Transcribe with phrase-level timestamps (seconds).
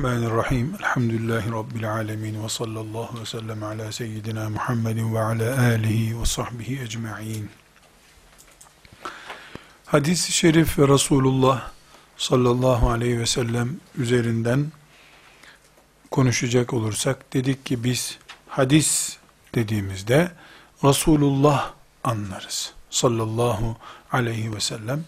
[0.00, 0.74] Bismillahirrahmanirrahim.
[0.80, 2.44] Elhamdülillahi Rabbil alemin.
[2.44, 7.50] Ve sallallahu ve sellem ala seyyidina Muhammedin ve ala alihi ve sahbihi ecma'in.
[9.86, 11.70] Hadis-i şerif ve Resulullah
[12.16, 14.72] sallallahu aleyhi ve sellem üzerinden
[16.10, 19.16] konuşacak olursak, dedik ki biz hadis
[19.54, 20.30] dediğimizde
[20.84, 21.72] Resulullah
[22.04, 22.72] anlarız.
[22.90, 23.76] Sallallahu
[24.12, 25.04] aleyhi ve sellem.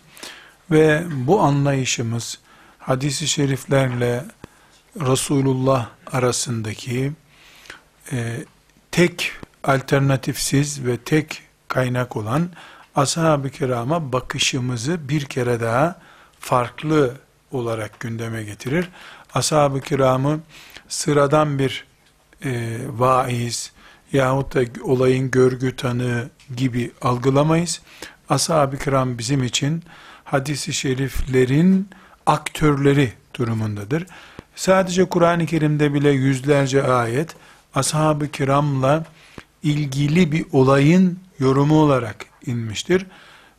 [0.71, 2.39] Ve bu anlayışımız,
[2.79, 4.25] hadisi şeriflerle
[5.01, 7.13] Resulullah arasındaki
[8.13, 8.45] e,
[8.91, 9.33] tek
[9.65, 12.49] alternatifsiz ve tek kaynak olan
[12.95, 16.01] ashab-ı kirama bakışımızı bir kere daha
[16.41, 17.15] farklı
[17.51, 18.89] olarak gündeme getirir.
[19.35, 20.41] Ashab-ı kiramı
[20.89, 21.85] sıradan bir
[22.45, 23.73] e, vaiz
[24.13, 27.81] yahut da olayın görgü tanığı gibi algılamayız.
[28.29, 29.83] Ashab-ı kiram bizim için
[30.25, 31.89] hadisi şeriflerin
[32.27, 34.07] aktörleri durumundadır.
[34.57, 37.37] Sadece Kur'an-ı Kerim'de bile yüzlerce ayet
[37.75, 39.05] ashab-ı kiramla
[39.63, 43.07] ilgili bir olayın yorumu olarak inmiştir.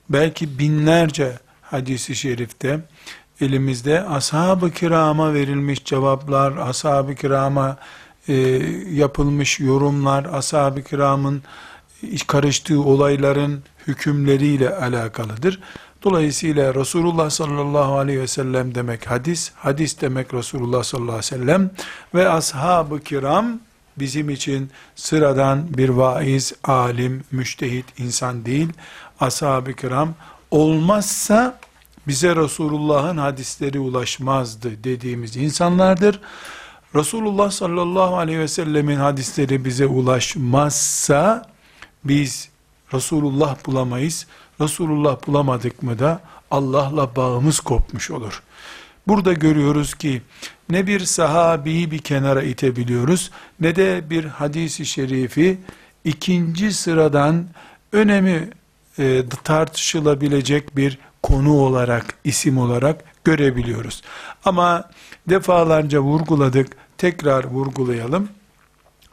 [0.09, 2.80] Belki binlerce hadisi şerifte
[3.41, 7.77] elimizde ashab-ı kirama verilmiş cevaplar, ashab-ı kirama
[8.27, 8.33] e,
[8.91, 11.44] yapılmış yorumlar, ashab-ı kiramın
[12.27, 15.59] karıştığı olayların hükümleriyle alakalıdır.
[16.03, 21.71] Dolayısıyla Resulullah sallallahu aleyhi ve sellem demek hadis, hadis demek Resulullah sallallahu aleyhi ve sellem
[22.15, 23.59] ve ashab-ı kiram
[23.97, 28.69] bizim için sıradan bir vaiz, alim, müştehit insan değil.
[29.19, 30.13] Ashab-ı kiram
[30.52, 31.59] olmazsa
[32.08, 36.19] bize Resulullah'ın hadisleri ulaşmazdı dediğimiz insanlardır.
[36.95, 41.49] Resulullah sallallahu aleyhi ve sellemin hadisleri bize ulaşmazsa
[42.03, 42.49] biz
[42.93, 44.27] Resulullah bulamayız.
[44.61, 46.21] Resulullah bulamadık mı da
[46.52, 48.43] Allah'la bağımız kopmuş olur.
[49.08, 50.21] Burada görüyoruz ki
[50.69, 55.58] ne bir sahabiyi bir kenara itebiliyoruz ne de bir hadisi şerifi
[56.03, 57.47] ikinci sıradan
[57.92, 58.49] önemi
[58.99, 64.02] e, tartışılabilecek bir konu olarak, isim olarak görebiliyoruz.
[64.45, 64.89] Ama
[65.30, 68.30] defalarca vurguladık, tekrar vurgulayalım.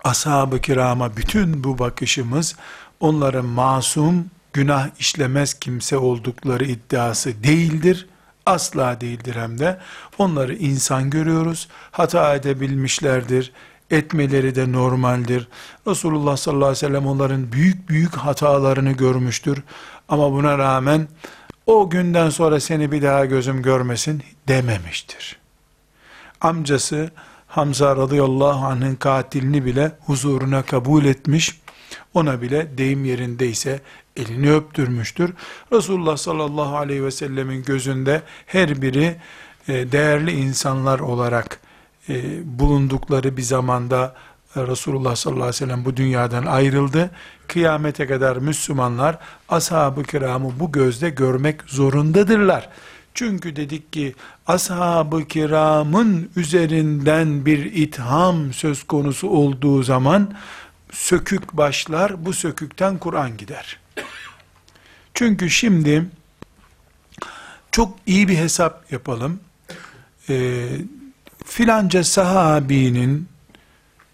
[0.04, 2.56] Ashab-ı kirama bütün bu bakışımız
[3.00, 8.06] onların masum, günah işlemez kimse oldukları iddiası değildir.
[8.46, 9.80] Asla değildir hem de.
[10.18, 11.68] Onları insan görüyoruz.
[11.90, 13.52] Hata edebilmişlerdir.
[13.90, 15.48] Etmeleri de normaldir.
[15.86, 19.62] Resulullah sallallahu aleyhi ve sellem onların büyük büyük hatalarını görmüştür.
[20.08, 21.08] Ama buna rağmen
[21.66, 25.36] o günden sonra seni bir daha gözüm görmesin dememiştir.
[26.40, 27.10] Amcası
[27.50, 31.60] Hamza radıyallahu anh'ın katilini bile huzuruna kabul etmiş,
[32.14, 33.80] ona bile deyim yerindeyse
[34.16, 35.34] elini öptürmüştür.
[35.72, 39.16] Resulullah sallallahu aleyhi ve sellemin gözünde her biri
[39.68, 41.60] e, değerli insanlar olarak
[42.08, 42.14] e,
[42.58, 44.14] bulundukları bir zamanda
[44.56, 47.10] e, Resulullah sallallahu aleyhi ve sellem bu dünyadan ayrıldı.
[47.48, 52.68] Kıyamete kadar Müslümanlar ashab-ı kiramı bu gözde görmek zorundadırlar.
[53.14, 54.14] Çünkü dedik ki
[54.46, 60.34] ashab-ı kiramın üzerinden bir itham söz konusu olduğu zaman
[60.92, 63.79] sökük başlar, bu sökükten Kur'an gider.
[65.14, 66.04] Çünkü şimdi
[67.72, 69.40] çok iyi bir hesap yapalım.
[70.28, 70.66] E,
[71.44, 73.28] filanca sahabinin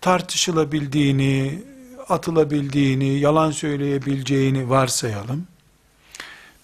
[0.00, 1.62] tartışılabildiğini,
[2.08, 5.46] atılabildiğini, yalan söyleyebileceğini varsayalım.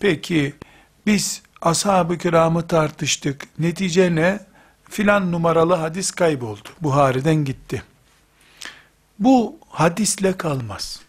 [0.00, 0.54] Peki
[1.06, 3.48] biz ashab-ı kiramı tartıştık.
[3.58, 4.40] Netice ne?
[4.90, 6.69] Filan numaralı hadis kayboldu.
[6.81, 7.82] Buhari'den gitti.
[9.19, 11.01] Bu hadisle kalmaz.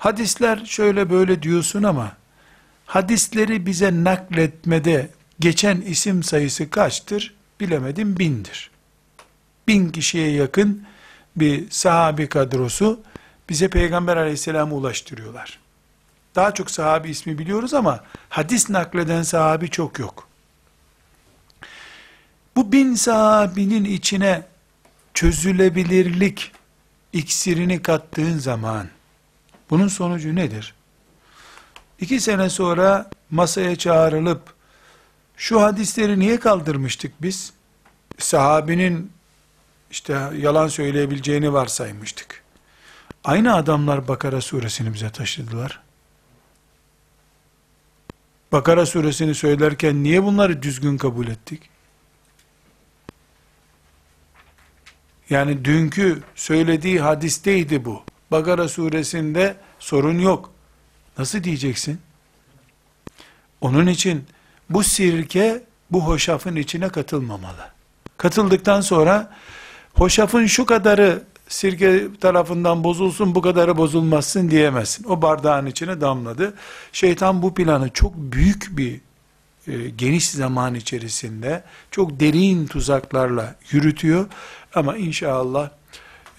[0.00, 2.12] Hadisler şöyle böyle diyorsun ama
[2.86, 5.10] hadisleri bize nakletmede
[5.40, 7.34] geçen isim sayısı kaçtır?
[7.60, 8.70] Bilemedim bindir.
[9.68, 10.86] Bin kişiye yakın
[11.36, 13.00] bir sahabi kadrosu
[13.48, 15.58] bize Peygamber aleyhisselamı ulaştırıyorlar.
[16.34, 20.28] Daha çok sahabi ismi biliyoruz ama hadis nakleden sahabi çok yok.
[22.56, 24.42] Bu bin sahabinin içine
[25.14, 26.52] çözülebilirlik
[27.12, 28.88] iksirini kattığın zaman
[29.70, 30.74] bunun sonucu nedir?
[32.00, 34.42] İki sene sonra masaya çağrılıp
[35.36, 37.52] şu hadisleri niye kaldırmıştık biz?
[38.18, 39.12] Sahabinin
[39.90, 42.42] işte yalan söyleyebileceğini varsaymıştık.
[43.24, 45.80] Aynı adamlar Bakara suresini bize taşıdılar.
[48.52, 51.70] Bakara suresini söylerken niye bunları düzgün kabul ettik?
[55.30, 58.02] Yani dünkü söylediği hadisteydi bu.
[58.30, 60.50] Bakara suresinde sorun yok.
[61.18, 62.00] Nasıl diyeceksin?
[63.60, 64.24] Onun için
[64.70, 67.70] bu sirke bu hoşafın içine katılmamalı.
[68.16, 69.30] Katıldıktan sonra
[69.94, 75.04] hoşafın şu kadarı sirke tarafından bozulsun bu kadarı bozulmazsın diyemezsin.
[75.04, 76.54] O bardağın içine damladı.
[76.92, 79.00] Şeytan bu planı çok büyük bir
[79.66, 84.26] e, geniş zaman içerisinde çok derin tuzaklarla yürütüyor.
[84.74, 85.70] Ama inşallah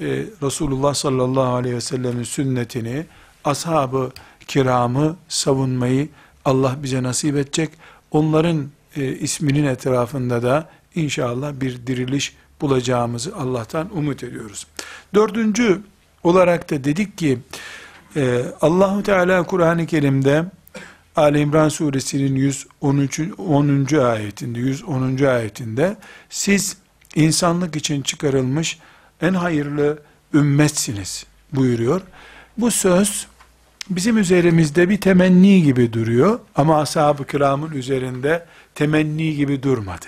[0.01, 3.05] e, Resulullah sallallahu aleyhi ve sellemin sünnetini,
[3.43, 4.11] ashabı
[4.47, 6.09] kiramı savunmayı
[6.45, 7.69] Allah bize nasip edecek.
[8.11, 14.67] Onların e, isminin etrafında da inşallah bir diriliş bulacağımızı Allah'tan umut ediyoruz.
[15.13, 15.81] Dördüncü
[16.23, 17.39] olarak da dedik ki
[18.15, 20.45] e, Allahu Teala Kur'an-ı Kerim'de
[21.15, 23.19] Ali İmran suresinin 113.
[23.37, 23.95] 10.
[23.95, 25.25] ayetinde 110.
[25.25, 25.97] ayetinde
[26.29, 26.77] siz
[27.15, 28.79] insanlık için çıkarılmış
[29.21, 29.99] en hayırlı
[30.33, 32.01] ümmetsiniz buyuruyor.
[32.57, 33.27] Bu söz
[33.89, 38.45] bizim üzerimizde bir temenni gibi duruyor ama ashab-ı kiramın üzerinde
[38.75, 40.05] temenni gibi durmadı.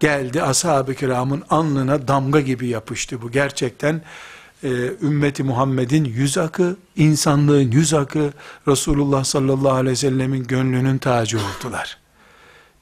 [0.00, 3.30] Geldi ashab-ı kiramın alnına damga gibi yapıştı bu.
[3.30, 4.02] Gerçekten
[4.62, 4.68] e,
[5.02, 8.32] ümmeti Muhammed'in yüz akı, insanlığın yüz akı,
[8.68, 11.98] Resulullah sallallahu aleyhi ve sellemin gönlünün tacı oldular.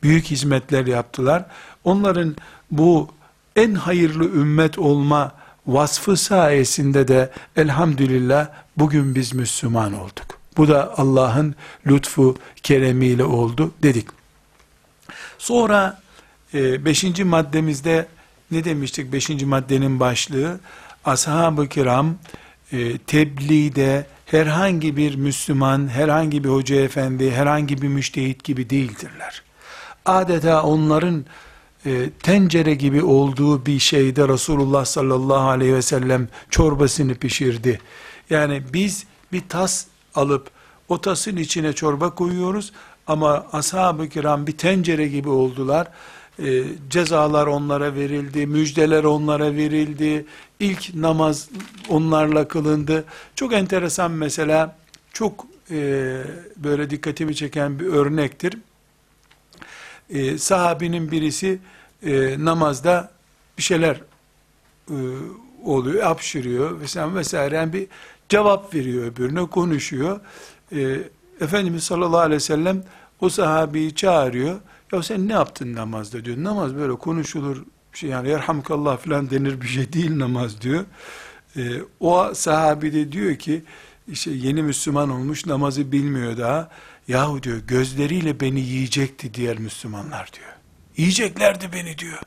[0.02, 1.46] Büyük hizmetler yaptılar.
[1.84, 2.36] Onların
[2.70, 3.08] bu
[3.56, 5.32] en hayırlı ümmet olma
[5.66, 10.38] vasfı sayesinde de elhamdülillah bugün biz Müslüman olduk.
[10.56, 11.54] Bu da Allah'ın
[11.86, 14.08] lütfu, keremiyle oldu dedik.
[15.38, 16.00] Sonra
[16.54, 18.06] e, beşinci maddemizde
[18.50, 19.12] ne demiştik?
[19.12, 20.60] Beşinci maddenin başlığı
[21.04, 22.14] ashab-ı kiram
[22.72, 29.42] e, tebliğde herhangi bir Müslüman, herhangi bir hoca efendi, herhangi bir müştehit gibi değildirler.
[30.06, 31.24] Adeta onların
[31.86, 37.80] e, tencere gibi olduğu bir şeyde Resulullah sallallahu aleyhi ve sellem çorbasını pişirdi.
[38.30, 40.50] Yani biz bir tas alıp
[40.88, 42.72] o tasın içine çorba koyuyoruz
[43.06, 45.88] ama ashab-ı kiram bir tencere gibi oldular.
[46.38, 50.26] E, cezalar onlara verildi, müjdeler onlara verildi,
[50.60, 51.48] ilk namaz
[51.88, 53.04] onlarla kılındı.
[53.34, 54.76] Çok enteresan mesela,
[55.12, 55.76] çok e,
[56.56, 58.54] böyle dikkatimi çeken bir örnektir.
[60.10, 61.58] E, sahabinin birisi
[62.02, 63.10] e, namazda
[63.58, 64.00] bir şeyler
[64.90, 64.96] e,
[65.64, 67.54] oluyor, hapşırıyor vesaire vesaire.
[67.54, 67.86] Yani bir
[68.28, 70.20] cevap veriyor öbürüne, konuşuyor.
[70.72, 70.98] E,
[71.40, 72.84] Efendimiz sallallahu aleyhi ve sellem
[73.20, 74.60] o sahabeyi çağırıyor.
[74.92, 76.36] Ya sen ne yaptın namazda diyor.
[76.44, 80.84] Namaz böyle konuşulur, şey yani yerhamkallah falan denir bir şey değil namaz diyor.
[81.56, 81.62] E,
[82.00, 83.62] o sahabi de diyor ki,
[84.08, 86.70] işte yeni Müslüman olmuş namazı bilmiyor daha.
[87.08, 90.52] Yahu diyor gözleriyle beni yiyecekti diğer Müslümanlar diyor.
[90.96, 92.18] Yiyeceklerdi beni diyor.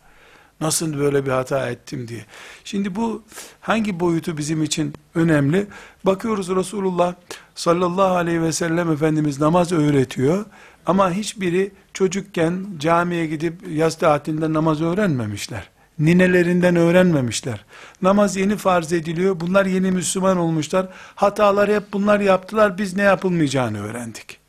[0.62, 2.26] Nasıl böyle bir hata ettim diye.
[2.64, 3.24] Şimdi bu
[3.62, 5.68] hangi boyutu bizim için önemli?
[6.04, 7.14] Bakıyoruz Resulullah
[7.56, 10.46] sallallahu aleyhi ve sellem Efendimiz namaz öğretiyor.
[10.86, 15.70] Ama hiçbiri çocukken camiye gidip yaz tatilinde namaz öğrenmemişler.
[16.00, 17.66] Ninelerinden öğrenmemişler.
[18.02, 19.40] Namaz yeni farz ediliyor.
[19.40, 20.88] Bunlar yeni Müslüman olmuşlar.
[21.16, 22.78] Hatalar hep bunlar yaptılar.
[22.78, 24.47] Biz ne yapılmayacağını öğrendik.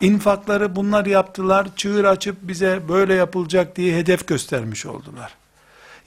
[0.00, 5.34] İnfakları bunlar yaptılar, çığır açıp bize böyle yapılacak diye hedef göstermiş oldular.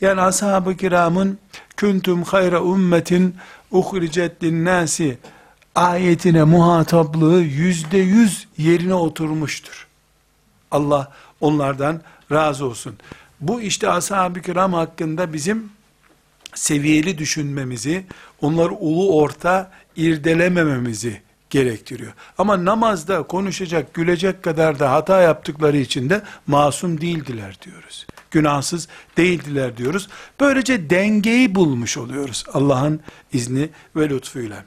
[0.02, 1.38] Yani ashab-ı kiramın
[1.78, 3.36] küntüm hayra ümmetin
[3.72, 5.18] uhricet linnâsi
[5.76, 9.88] ayetine muhataplığı yüzde yüz yerine oturmuştur.
[10.72, 12.96] Allah onlardan razı olsun.
[13.40, 15.72] Bu işte ashab-ı kiram hakkında bizim
[16.54, 18.06] seviyeli düşünmemizi,
[18.42, 21.22] onları ulu orta irdelemememizi
[21.52, 22.12] gerektiriyor.
[22.38, 28.08] Ama namazda konuşacak, gülecek kadar da hata yaptıkları için de masum değildiler diyoruz.
[28.32, 30.08] Günahsız değildiler diyoruz.
[30.40, 33.00] Böylece dengeyi bulmuş oluyoruz Allah'ın
[33.34, 34.66] izni ve lütfuyla.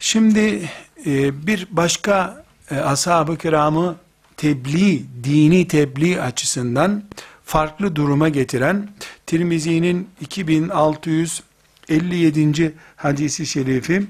[0.00, 0.70] Şimdi
[1.06, 3.96] e, bir başka e, ashab-ı kiramı
[4.36, 7.02] tebliğ, dini tebliğ açısından
[7.44, 8.88] farklı duruma getiren
[9.26, 12.74] Tirmizi'nin 2657.
[12.96, 14.06] hadisi şerifi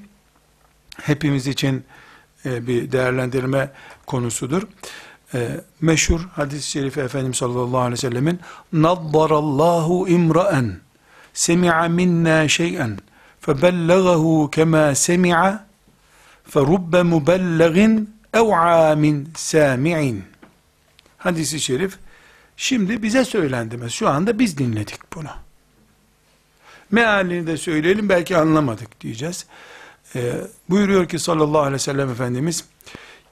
[1.03, 1.85] hepimiz için
[2.45, 3.71] e, bir değerlendirme
[4.07, 4.63] konusudur.
[5.35, 8.41] E, meşhur hadis-i şerifi Efendimiz sallallahu aleyhi ve sellemin
[8.73, 10.77] Naddarallahu imra'en
[11.35, 12.99] semi'a minna şey'en
[13.41, 15.67] febellegahu kema semi'a
[16.45, 20.25] ferubbe mubellegin ev'a min sami'in
[21.19, 21.99] hadisi şerif
[22.57, 23.91] şimdi bize söylendi.
[23.91, 25.31] Şu anda biz dinledik bunu.
[26.91, 29.47] Mealini de söyleyelim belki anlamadık diyeceğiz.
[30.17, 32.65] E, buyuruyor ki sallallahu aleyhi ve sellem Efendimiz,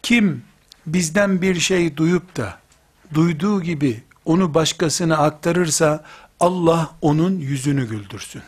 [0.03, 0.45] kim
[0.87, 2.59] bizden bir şey duyup da
[3.15, 6.05] duyduğu gibi onu başkasına aktarırsa
[6.41, 8.43] Allah onun yüzünü güldürsün.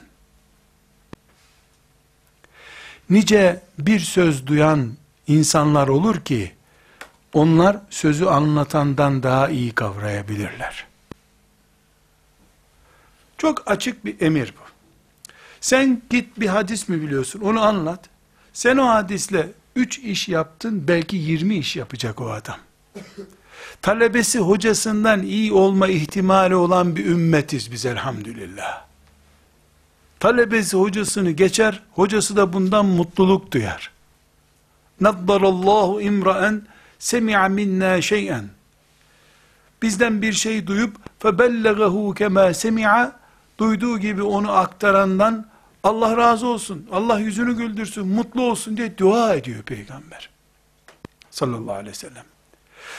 [3.10, 4.92] Nice bir söz duyan
[5.26, 6.52] insanlar olur ki
[7.32, 10.86] onlar sözü anlatandan daha iyi kavrayabilirler.
[13.38, 14.66] Çok açık bir emir bu.
[15.60, 18.08] Sen git bir hadis mi biliyorsun onu anlat.
[18.56, 22.56] Sen o hadisle üç iş yaptın belki yirmi iş yapacak o adam.
[23.82, 28.84] Talebesi hocasından iyi olma ihtimali olan bir ümmetiz biz elhamdülillah.
[30.20, 33.90] Talebesi hocasını geçer, hocası da bundan mutluluk duyar.
[35.00, 36.62] Naddarallahu imraen
[36.98, 38.44] semi'a minna şey'en.
[39.82, 43.12] Bizden bir şey duyup febellegahu kema semi'a
[43.58, 45.55] duyduğu gibi onu aktarandan
[45.86, 50.30] Allah razı olsun, Allah yüzünü güldürsün, mutlu olsun diye dua ediyor peygamber.
[51.30, 52.24] Sallallahu aleyhi ve sellem.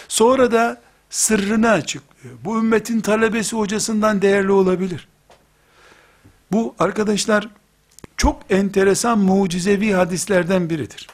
[0.08, 2.36] Sonra da sırrını açıklıyor.
[2.44, 5.08] Bu ümmetin talebesi hocasından değerli olabilir.
[6.52, 7.50] Bu arkadaşlar
[8.18, 11.08] çok enteresan mucizevi hadislerden biridir.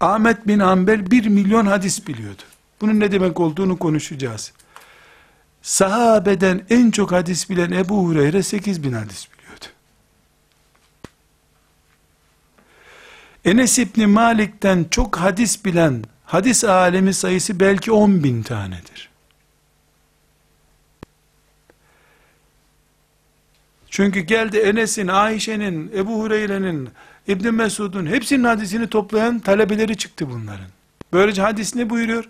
[0.00, 2.42] Ahmet bin Hanbel bir milyon hadis biliyordu.
[2.80, 4.52] Bunun ne demek olduğunu konuşacağız.
[5.62, 9.40] Sahabeden en çok hadis bilen Ebu Hureyre 8 bin hadis biliyordu.
[13.44, 19.10] Enes İbni Malik'ten çok hadis bilen hadis alemi sayısı belki 10 bin tanedir.
[23.90, 26.88] Çünkü geldi Enes'in, Ayşe'nin, Ebu Hureyre'nin,
[27.28, 30.66] İbn Mesud'un hepsinin hadisini toplayan talebeleri çıktı bunların.
[31.12, 32.28] Böylece hadis ne buyuruyor?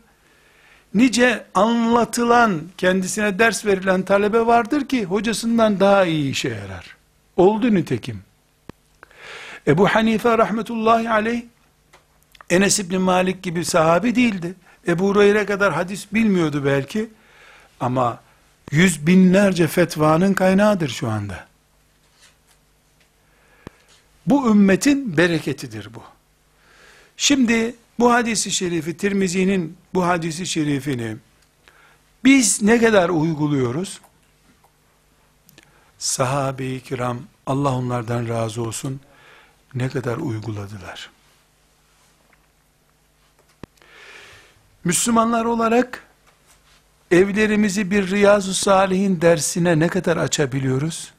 [0.95, 6.97] Nice anlatılan, kendisine ders verilen talebe vardır ki hocasından daha iyi işe yarar.
[7.37, 8.23] Oldu nitekim.
[9.67, 11.43] Ebu Hanife rahmetullahi aleyh
[12.51, 14.55] Enes İbni Malik gibi sahabi değildi.
[14.89, 17.11] Ebu Hureyre kadar hadis bilmiyordu belki.
[17.81, 18.21] Ama
[18.71, 21.47] yüz binlerce fetvanın kaynağıdır şu anda.
[24.27, 26.03] Bu ümmetin bereketidir bu.
[27.17, 31.17] Şimdi bu hadisi şerifi, Tirmizi'nin bu hadisi şerifini
[32.25, 34.01] biz ne kadar uyguluyoruz?
[35.99, 39.01] Sahabe-i kiram, Allah onlardan razı olsun,
[39.75, 41.11] ne kadar uyguladılar.
[44.85, 46.05] Müslümanlar olarak
[47.11, 51.13] evlerimizi bir Riyazu Salihin dersine ne kadar açabiliyoruz?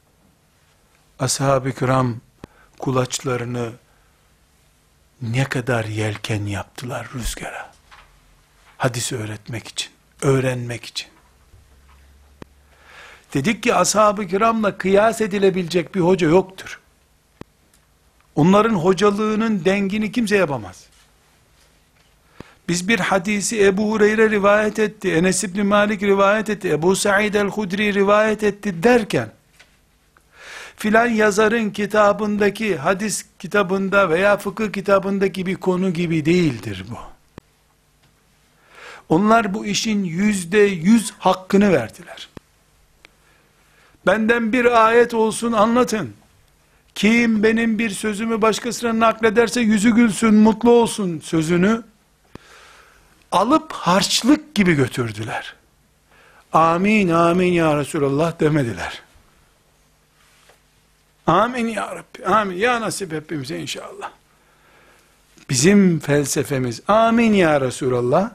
[1.18, 2.16] Ashab-ı kiram
[2.78, 3.72] kulaçlarını
[5.22, 7.72] ne kadar yelken yaptılar rüzgara.
[8.78, 9.90] Hadis öğretmek için,
[10.22, 11.08] öğrenmek için.
[13.34, 16.81] Dedik ki ashab-ı kiramla kıyas edilebilecek bir hoca yoktur.
[18.36, 20.86] Onların hocalığının dengini kimse yapamaz.
[22.68, 27.94] Biz bir hadisi Ebu Hureyre rivayet etti, Enes İbni Malik rivayet etti, Ebu Sa'id el-Hudri
[27.94, 29.32] rivayet etti derken,
[30.76, 36.98] filan yazarın kitabındaki hadis kitabında veya fıkıh kitabındaki bir konu gibi değildir bu.
[39.08, 42.28] Onlar bu işin yüzde yüz hakkını verdiler.
[44.06, 46.14] Benden bir ayet olsun anlatın.
[46.94, 51.82] Kim benim bir sözümü başkasına naklederse yüzü gülsün, mutlu olsun sözünü
[53.32, 55.54] alıp harçlık gibi götürdüler.
[56.52, 59.02] Amin, amin ya Resulallah demediler.
[61.26, 62.56] Amin ya Rabbi, amin.
[62.56, 64.10] Ya nasip hepimize inşallah.
[65.50, 68.30] Bizim felsefemiz, amin ya Resulallah.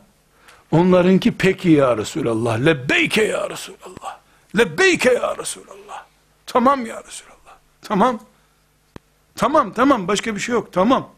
[0.72, 2.66] Onlarınki peki ya Resulallah.
[2.66, 4.20] Lebbeyke ya Resulallah.
[4.58, 6.06] Lebbeyke ya Resulallah.
[6.46, 7.58] Tamam ya Resulallah.
[7.82, 8.20] Tamam.
[9.38, 11.10] Tamam tamam başka bir şey yok tamam.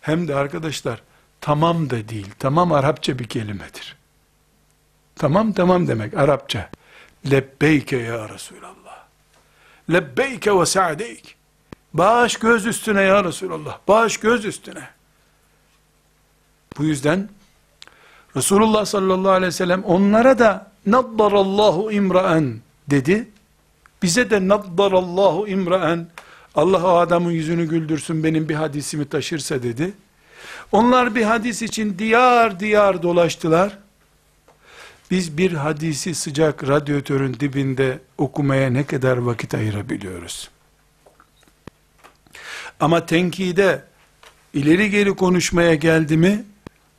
[0.00, 1.02] Hem de arkadaşlar
[1.40, 2.30] tamam da değil.
[2.38, 3.96] Tamam Arapça bir kelimedir.
[5.16, 6.70] Tamam tamam demek Arapça.
[7.30, 9.04] Lebbeyke ya Resulallah.
[9.92, 11.36] Lebbeyke ve sa'deyk.
[11.94, 13.78] Baş göz üstüne ya Resulallah.
[13.88, 14.88] Baş göz üstüne.
[16.78, 17.28] Bu yüzden
[18.36, 23.28] Resulullah sallallahu aleyhi ve sellem onlara da naddarallahu imraen dedi.
[24.02, 26.08] Bize de naddarallahu imraen
[26.56, 29.92] Allah o adamın yüzünü güldürsün benim bir hadisimi taşırsa dedi.
[30.72, 33.78] Onlar bir hadis için diyar diyar dolaştılar.
[35.10, 40.50] Biz bir hadisi sıcak radyatörün dibinde okumaya ne kadar vakit ayırabiliyoruz?
[42.80, 43.84] Ama tenkide
[44.54, 46.44] ileri geri konuşmaya geldi mi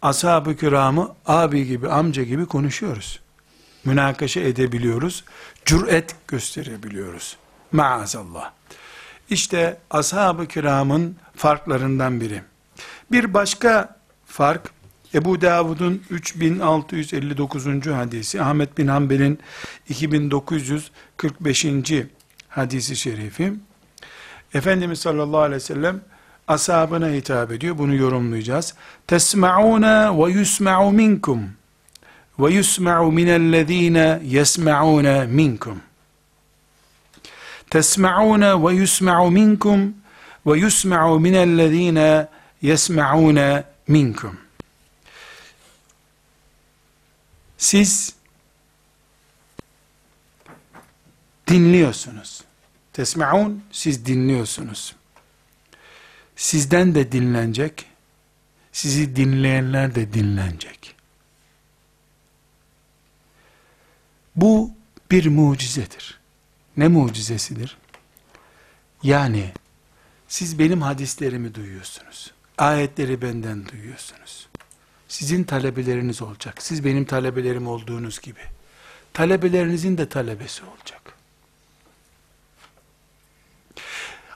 [0.01, 3.19] ashab-ı kiramı abi gibi amca gibi konuşuyoruz.
[3.85, 5.23] Münakaşa edebiliyoruz.
[5.65, 7.37] Cüret gösterebiliyoruz.
[7.71, 8.56] Maazallah.
[9.29, 12.41] İşte ashab-ı kiramın farklarından biri.
[13.11, 14.71] Bir başka fark
[15.13, 17.65] Ebu Davud'un 3659.
[17.87, 19.39] hadisi, Ahmet bin Hanbel'in
[19.89, 21.65] 2945.
[22.49, 23.53] hadisi şerifi,
[24.53, 26.01] Efendimiz sallallahu aleyhi ve sellem
[26.47, 27.77] ashabına hitap ediyor.
[27.77, 28.73] Bunu yorumlayacağız.
[29.07, 31.49] Tesma'una ve yusma'u minkum
[32.39, 35.86] ve yusma'u minellezine yesma'una minkum.
[37.69, 39.95] Tesma'una ve yusma'u minkum
[40.45, 42.27] ve yusma'u minellezine
[42.61, 44.37] yesma'una minkum.
[47.57, 48.15] Siz
[51.47, 52.41] dinliyorsunuz.
[52.93, 54.95] Tesma'un siz dinliyorsunuz.
[56.35, 57.85] Sizden de dinlenecek.
[58.71, 60.95] Sizi dinleyenler de dinlenecek.
[64.35, 64.71] Bu
[65.11, 66.16] bir mucizedir.
[66.77, 67.77] Ne mucizesidir?
[69.03, 69.51] Yani
[70.27, 72.31] siz benim hadislerimi duyuyorsunuz.
[72.57, 74.47] Ayetleri benden duyuyorsunuz.
[75.07, 76.61] Sizin talebeleriniz olacak.
[76.61, 78.39] Siz benim talebelerim olduğunuz gibi.
[79.13, 81.01] Talebelerinizin de talebesi olacak.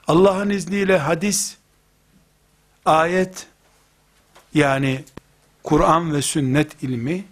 [0.06, 1.56] Allah'ın izniyle hadis,
[2.84, 3.46] ayet,
[4.54, 5.04] yani
[5.62, 7.24] Kur'an ve sünnet ilmi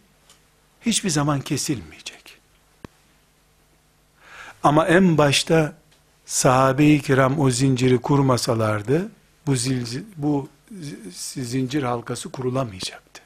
[0.80, 1.99] hiçbir zaman kesilmeyecek.
[4.62, 5.76] Ama en başta
[6.26, 9.10] sahabe-i kiram o zinciri kurmasalardı,
[9.46, 10.48] bu, zil, bu
[11.34, 13.22] zincir halkası kurulamayacaktı.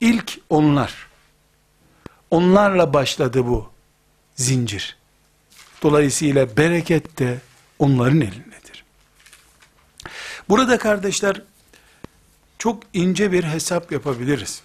[0.00, 1.08] İlk onlar,
[2.30, 3.70] onlarla başladı bu
[4.34, 4.96] zincir.
[5.82, 7.40] Dolayısıyla bereket de
[7.78, 8.84] onların elindedir.
[10.48, 11.42] Burada kardeşler
[12.58, 14.62] çok ince bir hesap yapabiliriz.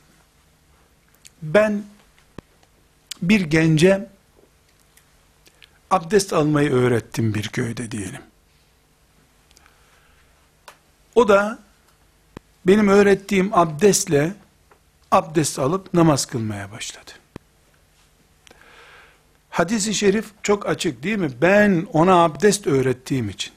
[1.42, 1.84] Ben
[3.22, 4.10] bir gence
[5.92, 8.22] abdest almayı öğrettim bir köyde diyelim.
[11.16, 11.60] O da
[12.68, 14.34] benim öğrettiğim abdestle
[15.12, 17.12] abdest alıp namaz kılmaya başladı.
[19.50, 21.32] Hadis-i şerif çok açık değil mi?
[21.42, 23.54] Ben ona abdest öğrettiğim için.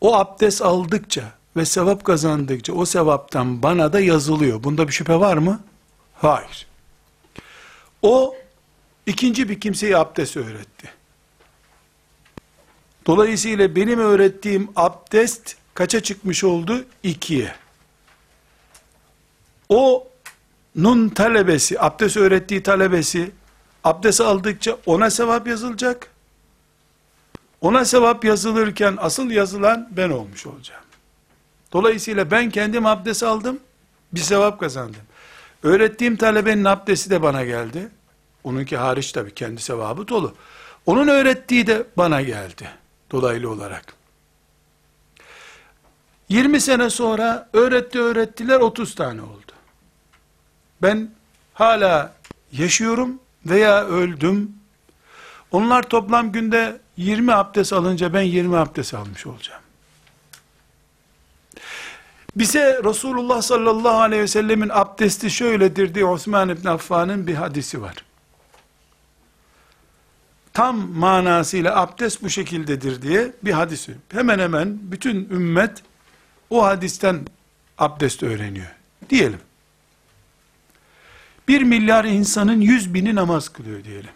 [0.00, 4.64] O abdest aldıkça ve sevap kazandıkça o sevaptan bana da yazılıyor.
[4.64, 5.60] Bunda bir şüphe var mı?
[6.14, 6.66] Hayır.
[8.02, 8.34] O
[9.06, 10.90] ikinci bir kimseye abdest öğretti.
[13.06, 16.84] Dolayısıyla benim öğrettiğim abdest kaça çıkmış oldu?
[17.02, 17.54] İkiye.
[19.68, 20.08] O
[20.76, 23.30] nun talebesi, abdest öğrettiği talebesi
[23.84, 26.10] abdest aldıkça ona sevap yazılacak.
[27.60, 30.84] Ona sevap yazılırken asıl yazılan ben olmuş olacağım.
[31.72, 33.58] Dolayısıyla ben kendim abdest aldım,
[34.12, 35.00] bir sevap kazandım.
[35.62, 37.88] Öğrettiğim talebenin abdesti de bana geldi.
[38.44, 40.34] Onunki hariç tabi kendi sevabı dolu.
[40.86, 42.68] Onun öğrettiği de bana geldi.
[43.10, 43.94] Dolaylı olarak.
[46.28, 49.52] 20 sene sonra öğretti öğrettiler 30 tane oldu.
[50.82, 51.10] Ben
[51.54, 52.14] hala
[52.52, 54.52] yaşıyorum veya öldüm.
[55.50, 59.62] Onlar toplam günde 20 abdest alınca ben 20 abdest almış olacağım.
[62.36, 67.94] Bize Resulullah sallallahu aleyhi ve sellemin abdesti şöyledir diye Osman İbn Affan'ın bir hadisi var.
[70.54, 73.94] Tam manasıyla abdest bu şekildedir diye bir hadisi.
[74.12, 75.82] Hemen hemen bütün ümmet
[76.50, 77.20] o hadisten
[77.78, 78.74] abdest öğreniyor.
[79.10, 79.40] Diyelim.
[81.48, 84.10] Bir milyar insanın yüz bini namaz kılıyor diyelim.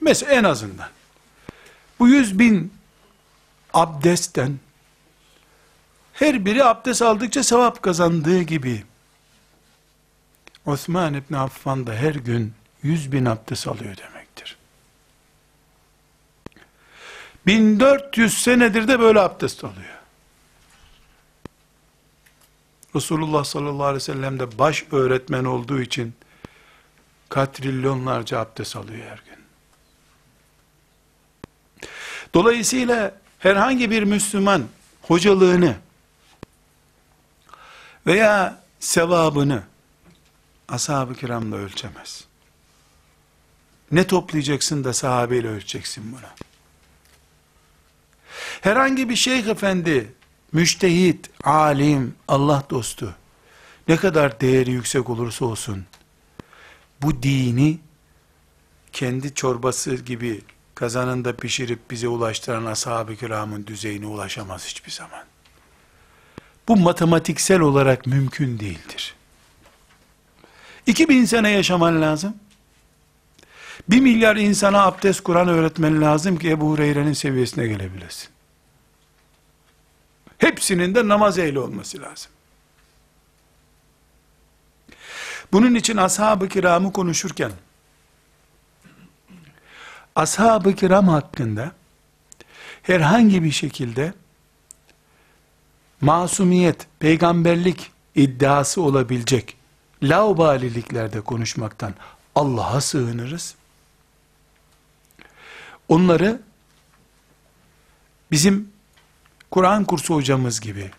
[0.00, 0.88] Mesela en azından.
[1.98, 2.72] Bu yüz bin
[3.74, 4.58] abdestten
[6.12, 8.84] her biri abdest aldıkça sevap kazandığı gibi
[10.66, 14.17] Osman İbni Affan da her gün yüz bin abdest alıyor demektir.
[17.48, 19.98] 1400 senedir de böyle abdest alıyor.
[22.96, 26.14] Resulullah sallallahu aleyhi ve sellem de baş öğretmen olduğu için
[27.28, 29.44] katrilyonlarca abdest alıyor her gün.
[32.34, 34.64] Dolayısıyla herhangi bir Müslüman
[35.02, 35.76] hocalığını
[38.06, 39.62] veya sevabını
[40.68, 42.24] ashab-ı kiramla ölçemez.
[43.92, 46.47] Ne toplayacaksın da sahabeyle ölçeceksin bunu.
[48.60, 50.12] Herhangi bir şeyh efendi,
[50.52, 53.14] müştehit, alim, Allah dostu,
[53.88, 55.84] ne kadar değeri yüksek olursa olsun,
[57.02, 57.78] bu dini
[58.92, 60.42] kendi çorbası gibi
[60.74, 65.24] kazanında pişirip bize ulaştıran ashab-ı kiramın düzeyine ulaşamaz hiçbir zaman.
[66.68, 69.14] Bu matematiksel olarak mümkün değildir.
[70.86, 72.34] 2000 sene yaşaman lazım.
[73.88, 78.28] 1 milyar insana abdest Kur'an öğretmen lazım ki Ebu Hureyre'nin seviyesine gelebilesin.
[80.38, 82.30] Hepsinin de namaz ehli olması lazım.
[85.52, 87.52] Bunun için ashab-ı kiramı konuşurken,
[90.16, 91.72] ashab-ı kiram hakkında
[92.82, 94.14] herhangi bir şekilde
[96.00, 99.56] masumiyet, peygamberlik iddiası olabilecek
[100.02, 101.94] laubaliliklerde konuşmaktan
[102.34, 103.54] Allah'a sığınırız.
[105.88, 106.40] onları
[108.30, 108.72] bizim
[109.50, 110.90] Kur'an kursu hocamız gibi,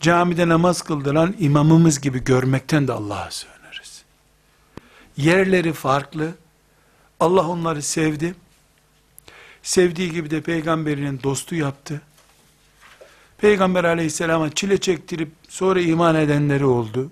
[0.00, 4.02] camide namaz kıldıran imamımız gibi görmekten de Allah'a sığınırız.
[5.16, 6.34] Yerleri farklı,
[7.20, 8.34] Allah onları sevdi,
[9.62, 12.00] sevdiği gibi de peygamberinin dostu yaptı.
[13.38, 17.10] Peygamber aleyhisselama çile çektirip sonra iman edenleri oldu.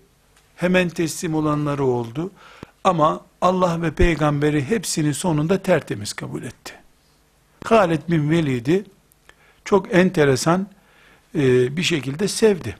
[0.56, 2.30] Hemen teslim olanları oldu.
[2.84, 6.74] Ama Allah ve peygamberi hepsini sonunda tertemiz kabul etti.
[7.64, 8.84] Halid bin Velid'i
[9.64, 10.68] çok enteresan
[11.34, 12.76] e, bir şekilde sevdi.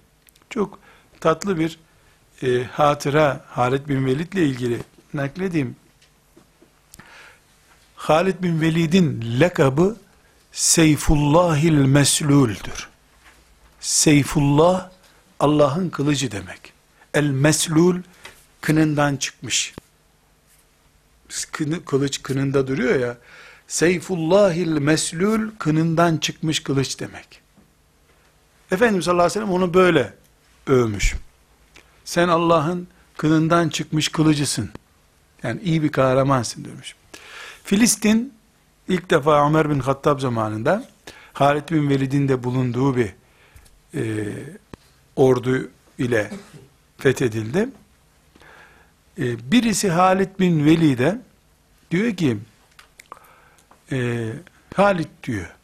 [0.51, 0.79] Çok
[1.20, 1.79] tatlı bir
[2.42, 4.81] e, hatıra Halid bin Velid ile ilgili
[5.14, 5.77] nakledeyim.
[7.97, 9.97] Halid bin Velid'in lakabı
[10.53, 12.88] Seyfullahil Meslul'dür.
[13.81, 14.90] Seyfullah
[15.40, 16.73] Allah'ın kılıcı demek.
[17.14, 18.03] El Meslul
[18.61, 19.75] kınından çıkmış.
[21.53, 23.16] Kını, kılıç kınında duruyor ya.
[23.74, 27.40] Seyfullahil Meslul kınından çıkmış kılıç demek.
[28.70, 30.14] Efendimiz sallallahu aleyhi ve sellem onu böyle
[30.66, 31.14] övmüş.
[32.04, 34.70] Sen Allah'ın kınından çıkmış kılıcısın.
[35.42, 36.94] Yani iyi bir kahramansın demiş.
[37.64, 38.32] Filistin
[38.88, 40.88] ilk defa Ömer bin Hattab zamanında
[41.32, 43.14] Halid bin Velid'in de bulunduğu bir
[43.94, 44.02] e,
[45.16, 46.30] ordu ile
[46.98, 47.68] fethedildi.
[49.18, 51.20] E, birisi Halid bin Velid'e
[51.90, 52.38] diyor ki
[53.92, 54.31] e,
[54.75, 55.55] Halid diyor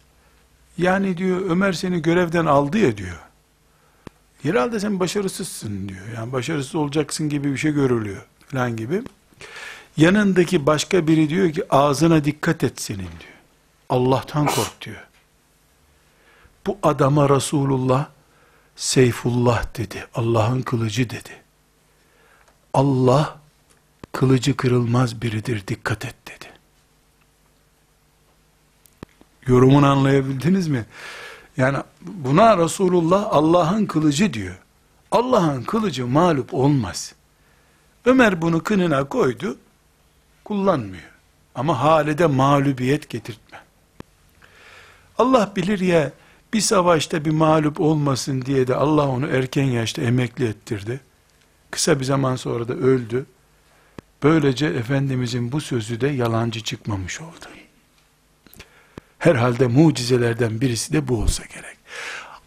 [0.81, 3.19] yani diyor Ömer seni görevden aldı ya diyor.
[4.43, 6.07] Herhalde sen başarısızsın diyor.
[6.17, 9.03] Yani başarısız olacaksın gibi bir şey görülüyor falan gibi.
[9.97, 13.41] Yanındaki başka biri diyor ki ağzına dikkat et senin diyor.
[13.89, 15.07] Allah'tan kork diyor.
[16.67, 18.07] Bu adama Resulullah
[18.77, 20.07] Seyfullah dedi.
[20.15, 21.43] Allah'ın kılıcı dedi.
[22.75, 23.39] Allah
[24.13, 26.40] kılıcı kırılmaz biridir dikkat et dedi.
[29.51, 30.85] Yorumunu anlayabildiniz mi?
[31.57, 34.59] Yani buna Resulullah Allah'ın kılıcı diyor.
[35.11, 37.15] Allah'ın kılıcı mağlup olmaz.
[38.05, 39.59] Ömer bunu kınına koydu,
[40.45, 41.11] kullanmıyor.
[41.55, 43.59] Ama halide mağlubiyet getirtme.
[45.19, 46.13] Allah bilir ya,
[46.53, 51.01] bir savaşta bir mağlup olmasın diye de Allah onu erken yaşta emekli ettirdi.
[51.71, 53.27] Kısa bir zaman sonra da öldü.
[54.23, 57.47] Böylece Efendimizin bu sözü de yalancı çıkmamış oldu.
[59.21, 61.77] Herhalde mucizelerden birisi de bu olsa gerek.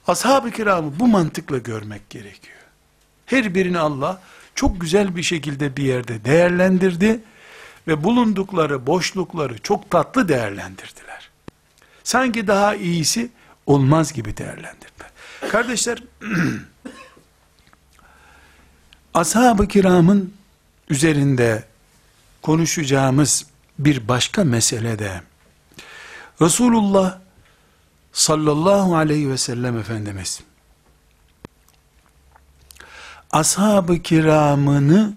[0.07, 2.57] Ashab-ı kiramı bu mantıkla görmek gerekiyor.
[3.25, 4.21] Her birini Allah
[4.55, 7.19] çok güzel bir şekilde bir yerde değerlendirdi
[7.87, 11.29] ve bulundukları boşlukları çok tatlı değerlendirdiler.
[12.03, 13.29] Sanki daha iyisi
[13.65, 15.09] olmaz gibi değerlendirdiler.
[15.51, 16.03] Kardeşler,
[19.13, 20.33] ashab-ı kiramın
[20.89, 21.63] üzerinde
[22.41, 23.45] konuşacağımız
[23.79, 25.21] bir başka mesele de
[26.43, 27.19] Resulullah
[28.13, 30.41] sallallahu aleyhi ve sellem Efendimiz
[33.31, 35.13] ashab-ı kiramını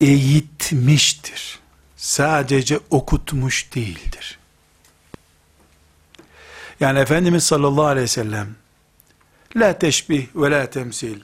[0.00, 1.58] eğitmiştir.
[1.96, 4.38] Sadece okutmuş değildir.
[6.80, 8.48] Yani Efendimiz sallallahu aleyhi ve sellem
[9.56, 11.20] la teşbih ve la temsil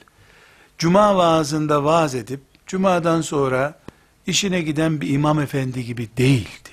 [0.79, 3.79] Cuma vaazında vaaz edip Cuma'dan sonra
[4.27, 6.70] işine giden bir imam efendi gibi değildi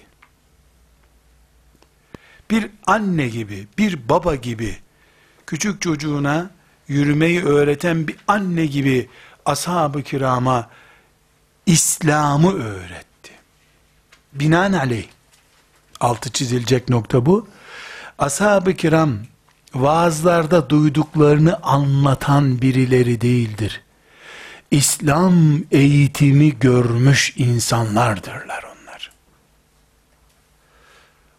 [2.51, 4.77] bir anne gibi, bir baba gibi,
[5.47, 6.49] küçük çocuğuna
[6.87, 9.09] yürümeyi öğreten bir anne gibi
[9.45, 10.69] ashab-ı kirama
[11.65, 13.31] İslam'ı öğretti.
[14.33, 15.07] Binaenaleyh,
[15.99, 17.47] altı çizilecek nokta bu.
[18.19, 19.17] Ashab-ı kiram,
[19.75, 23.81] vaazlarda duyduklarını anlatan birileri değildir.
[24.71, 28.66] İslam eğitimi görmüş insanlardırlar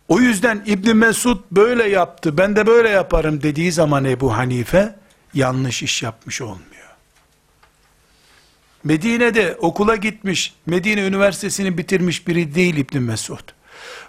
[0.09, 4.95] o yüzden İbn Mesud böyle yaptı, ben de böyle yaparım dediği zaman Ebu Hanife
[5.35, 6.89] yanlış iş yapmış olmuyor.
[8.85, 13.49] Medine'de okula gitmiş, Medine Üniversitesi'ni bitirmiş biri değil İbn Mesud.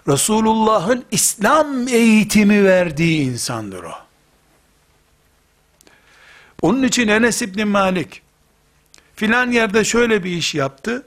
[0.08, 3.92] Resulullah'ın İslam eğitimi verdiği insandır o.
[6.62, 8.22] Onun için Enes İbn Malik
[9.16, 11.06] filan yerde şöyle bir iş yaptı.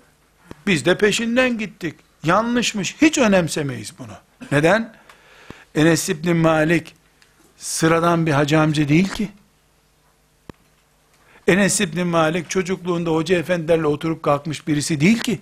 [0.68, 1.96] Biz de peşinden gittik.
[2.24, 2.96] Yanlışmış.
[3.02, 4.14] Hiç önemsemeyiz bunu.
[4.52, 4.94] Neden?
[5.76, 6.96] Enes İbni Malik
[7.58, 9.30] sıradan bir hacı değil ki.
[11.48, 15.42] Enes İbni Malik çocukluğunda hoca efendilerle oturup kalkmış birisi değil ki.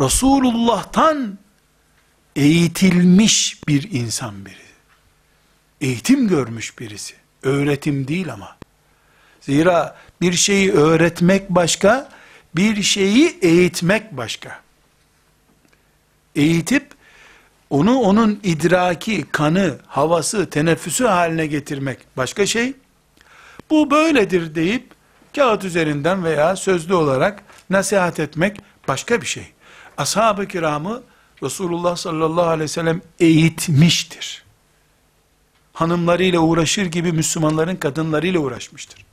[0.00, 1.38] Resulullah'tan
[2.36, 4.68] eğitilmiş bir insan biri.
[5.80, 7.14] Eğitim görmüş birisi.
[7.42, 8.56] Öğretim değil ama.
[9.40, 12.10] Zira bir şeyi öğretmek başka,
[12.56, 14.60] bir şeyi eğitmek başka.
[16.36, 16.97] Eğitip
[17.70, 22.74] Onu onun idraki, kanı, havası, teneffüsü haline getirmek başka şey.
[23.70, 24.90] Bu böyledir deyip
[25.36, 28.56] kağıt üzerinden veya sözlü olarak nasihat etmek
[28.88, 29.52] başka bir şey.
[29.96, 31.02] Ashab-ı kiramı
[31.42, 34.44] Resulullah sallallahu aleyhi ve sellem eğitmiştir.
[35.72, 39.04] Hanımlarıyla uğraşır gibi Müslümanların kadınlarıyla uğraşmıştır.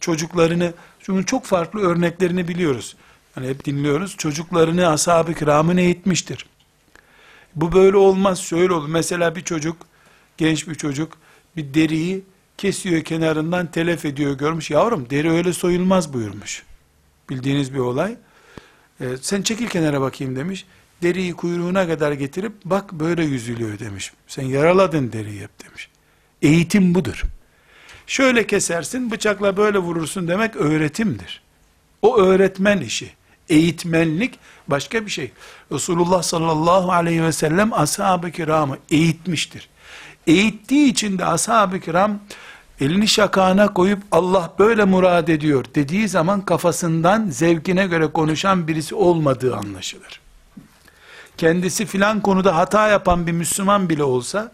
[0.00, 2.96] Çocuklarını, çünkü çok farklı örneklerini biliyoruz.
[3.34, 4.16] Hani hep dinliyoruz.
[4.16, 6.46] Çocuklarını ashab-ı kiramın eğitmiştir.
[7.56, 8.88] Bu böyle olmaz, şöyle olur.
[8.88, 9.76] Mesela bir çocuk,
[10.36, 11.18] genç bir çocuk
[11.56, 12.24] bir deriyi
[12.58, 14.70] kesiyor kenarından telef ediyor görmüş.
[14.70, 16.62] Yavrum deri öyle soyulmaz buyurmuş.
[17.30, 18.16] Bildiğiniz bir olay.
[19.00, 20.66] Ee, sen çekil kenara bakayım demiş.
[21.02, 24.12] Deriyi kuyruğuna kadar getirip bak böyle yüzülüyor demiş.
[24.26, 25.88] Sen yaraladın deriyi hep demiş.
[26.42, 27.22] Eğitim budur.
[28.06, 31.42] Şöyle kesersin bıçakla böyle vurursun demek öğretimdir.
[32.02, 33.10] O öğretmen işi.
[33.48, 35.32] Eğitmenlik başka bir şey.
[35.72, 39.68] Resulullah sallallahu aleyhi ve sellem ashab-ı kiramı eğitmiştir.
[40.26, 42.18] Eğittiği için de ashab-ı kiram
[42.80, 49.56] elini şakağına koyup Allah böyle murad ediyor dediği zaman kafasından zevkine göre konuşan birisi olmadığı
[49.56, 50.20] anlaşılır.
[51.36, 54.52] Kendisi filan konuda hata yapan bir Müslüman bile olsa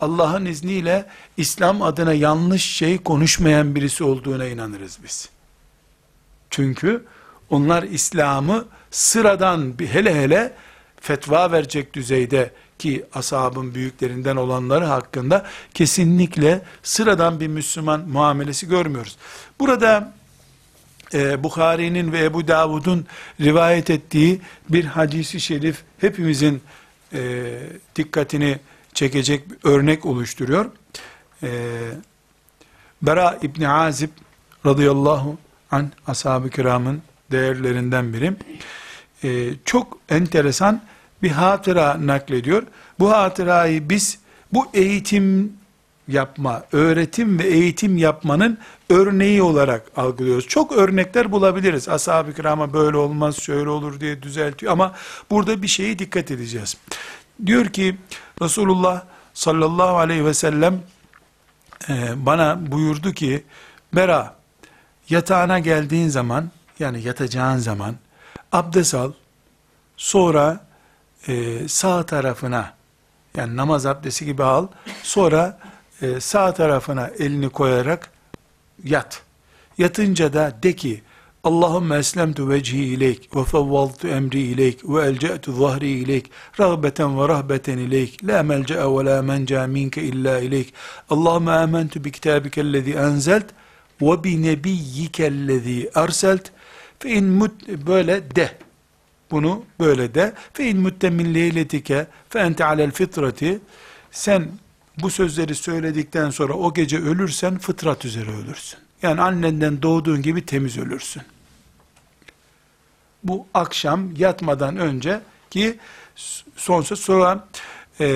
[0.00, 5.28] Allah'ın izniyle İslam adına yanlış şey konuşmayan birisi olduğuna inanırız biz.
[6.50, 7.04] Çünkü
[7.50, 10.52] onlar İslam'ı sıradan bir hele hele
[11.00, 19.16] fetva verecek düzeyde ki ashabın büyüklerinden olanları hakkında kesinlikle sıradan bir Müslüman muamelesi görmüyoruz.
[19.60, 20.12] Burada
[21.14, 23.06] e, Bukhari'nin ve Ebu Davud'un
[23.40, 26.62] rivayet ettiği bir hadisi şerif hepimizin
[27.12, 27.52] e,
[27.96, 28.58] dikkatini
[28.94, 30.70] çekecek bir örnek oluşturuyor.
[31.42, 31.48] E,
[33.02, 34.10] Bera İbni Azib
[34.66, 35.38] radıyallahu
[35.70, 38.32] an ashab-ı kiramın değerlerinden biri.
[39.24, 40.82] E, çok enteresan
[41.22, 42.62] bir hatıra naklediyor.
[42.98, 44.18] Bu hatırayı biz
[44.52, 45.52] bu eğitim
[46.08, 48.58] yapma, öğretim ve eğitim yapmanın
[48.90, 50.48] örneği olarak algılıyoruz.
[50.48, 51.88] Çok örnekler bulabiliriz.
[51.88, 54.94] Ashab-ı kirama böyle olmaz, şöyle olur diye düzeltiyor ama
[55.30, 56.76] burada bir şeyi dikkat edeceğiz.
[57.46, 57.96] Diyor ki
[58.42, 59.02] Resulullah
[59.34, 60.80] sallallahu aleyhi ve sellem
[61.88, 63.44] e, bana buyurdu ki
[63.92, 64.34] Bera
[65.08, 67.96] yatağına geldiğin zaman yani yatacağın zaman
[68.52, 69.12] abdest al
[69.96, 70.66] sonra
[71.28, 72.74] e, sağ tarafına
[73.36, 74.66] yani namaz abdesti gibi al
[75.02, 75.58] sonra
[76.02, 78.10] e, sağ tarafına elini koyarak
[78.84, 79.22] yat.
[79.78, 81.02] Yatınca da de ki
[81.44, 87.78] Allahümme eslemtu vecihi ileyk ve fevvaltu emri ileyk ve elce'tu zahri ileyk rağbeten ve rahbeten
[87.78, 90.74] ileyk la melce'e ve la menca minke illa ileyk
[91.10, 93.44] Allahümme amentu bi kitabikellezi enzelt
[94.02, 96.52] ve bi nebiyyikellezi erselt
[96.98, 98.58] fe in mut böyle de
[99.30, 103.60] bunu böyle de fe in mutte min leyletike fe ente alel fitrati
[104.10, 104.48] sen
[105.02, 108.78] bu sözleri söyledikten sonra o gece ölürsen fıtrat üzere ölürsün.
[109.02, 111.22] Yani annenden doğduğun gibi temiz ölürsün.
[113.24, 115.78] Bu akşam yatmadan önce ki
[116.56, 117.48] son söz sonra
[118.00, 118.08] e,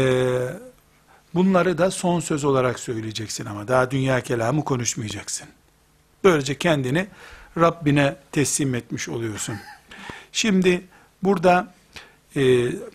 [1.35, 5.49] bunları da son söz olarak söyleyeceksin ama daha dünya kelamı konuşmayacaksın.
[6.25, 7.07] Böylece kendini
[7.59, 9.57] Rabbine teslim etmiş oluyorsun.
[10.33, 10.85] Şimdi
[11.23, 11.75] burada
[12.37, 12.43] e,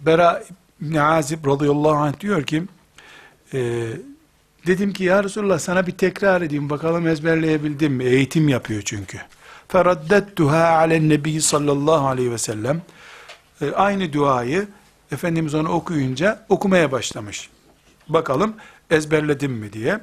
[0.05, 0.43] Bera
[0.81, 2.63] İbni Azib radıyallahu anh diyor ki
[3.53, 3.87] e,
[4.67, 8.03] dedim ki ya Resulullah sana bir tekrar edeyim bakalım ezberleyebildim mi?
[8.03, 9.17] Eğitim yapıyor çünkü.
[9.67, 12.81] Feraddettuha alen nebi sallallahu aleyhi ve sellem.
[13.61, 14.67] E, aynı duayı
[15.11, 17.49] Efendimiz onu okuyunca okumaya başlamış.
[18.09, 18.55] Bakalım
[18.89, 19.99] ezberledim mi diye.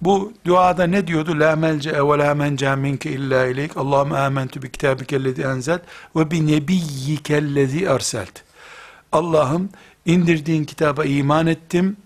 [0.00, 1.40] Bu duada ne diyordu?
[1.40, 3.76] La melce ve la menca minke illa ileyk.
[3.76, 5.82] Allahümme amentu bi kitabikellezi enzelt
[6.16, 8.42] ve bi nebiyyikellezi erselt.
[9.12, 9.68] Allah'ım
[10.06, 11.96] indirdiğin kitaba iman ettim.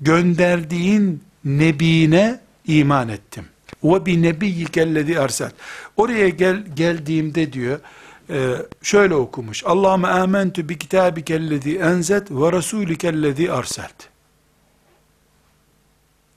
[0.00, 3.44] Gönderdiğin nebine iman ettim.
[3.84, 5.54] Ve bi nebiyyikellezi erselt.
[5.96, 7.80] Oraya gel, geldiğimde diyor,
[8.30, 9.64] e, şöyle okumuş.
[9.64, 14.11] Allahümme amentu bi kitabikellezi enzet ve rasulikellezi erselt.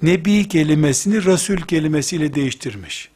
[0.02, 3.10] Nebi kelimesini Resul kelimesiyle değiştirmiş.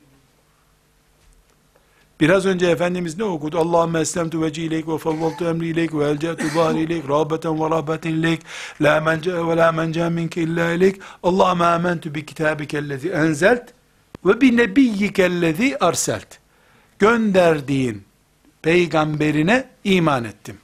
[2.20, 3.60] Biraz önce Efendimiz ne okudu?
[3.60, 8.10] Allahümme eslemtu veci ileyk ve favvaltu emri ileyk ve elce'tu zahri ileyk rabeten ve rahbeten
[8.10, 8.42] ileyk
[8.82, 13.64] la mence ve la mence minke illa ileyk Allahümme amentu bi kitabikellezi enzelt
[14.26, 16.40] ve bi nebiyyikellezi arselt
[17.00, 18.04] gönderdiğin
[18.62, 20.58] peygamberine iman ettim.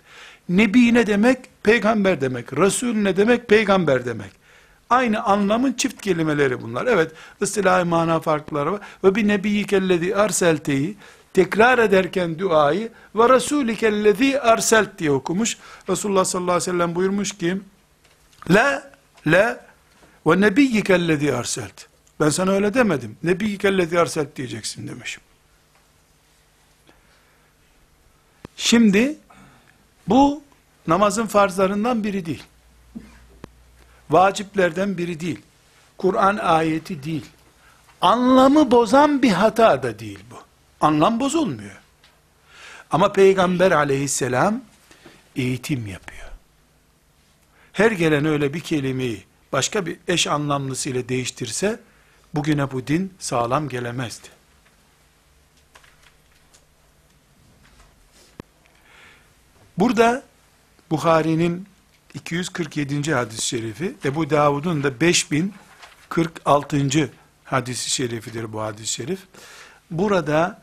[0.50, 1.40] Nebi ne demek?
[1.64, 2.54] Peygamber demek.
[2.58, 3.50] Resul ne demek?
[3.50, 4.45] Peygamber demek.
[4.90, 6.86] Aynı anlamın çift kelimeleri bunlar.
[6.86, 8.82] Evet, ıstilahi mana farkları var.
[9.04, 10.98] Ve bir nebiyyikellezi arselteyi
[11.34, 15.58] tekrar ederken duayı ve rasulikellezi arselt diye okumuş.
[15.90, 17.58] Resulullah sallallahu aleyhi ve sellem buyurmuş ki
[18.50, 18.92] La,
[19.28, 19.66] la
[20.26, 21.86] ve nebiyyikellezi arselt.
[22.20, 23.18] Ben sana öyle demedim.
[23.24, 25.24] Nebiyyikellezi arselt diyeceksin demişim.
[28.58, 29.18] Şimdi
[30.08, 30.44] bu
[30.88, 32.44] namazın farzlarından biri değil.
[34.10, 35.42] Vaciplerden biri değil.
[35.98, 37.26] Kur'an ayeti değil.
[38.02, 40.36] Anlamı bozan bir hata da değil bu.
[40.82, 41.82] Anlam bozulmuyor.
[42.92, 44.62] Ama Peygamber aleyhisselam
[45.36, 46.30] eğitim yapıyor.
[47.74, 51.80] Her gelen öyle bir kelimeyi başka bir eş anlamlısıyla değiştirse
[52.34, 54.28] bugüne bu din sağlam gelemezdi.
[59.78, 60.24] Burada
[60.92, 61.68] Bukhari'nin
[62.16, 63.14] 247.
[63.14, 67.10] hadis-i şerifi, Ebu Davud'un da 5046.
[67.44, 69.20] hadis-i şerifidir bu hadis-i şerif.
[69.92, 70.62] Burada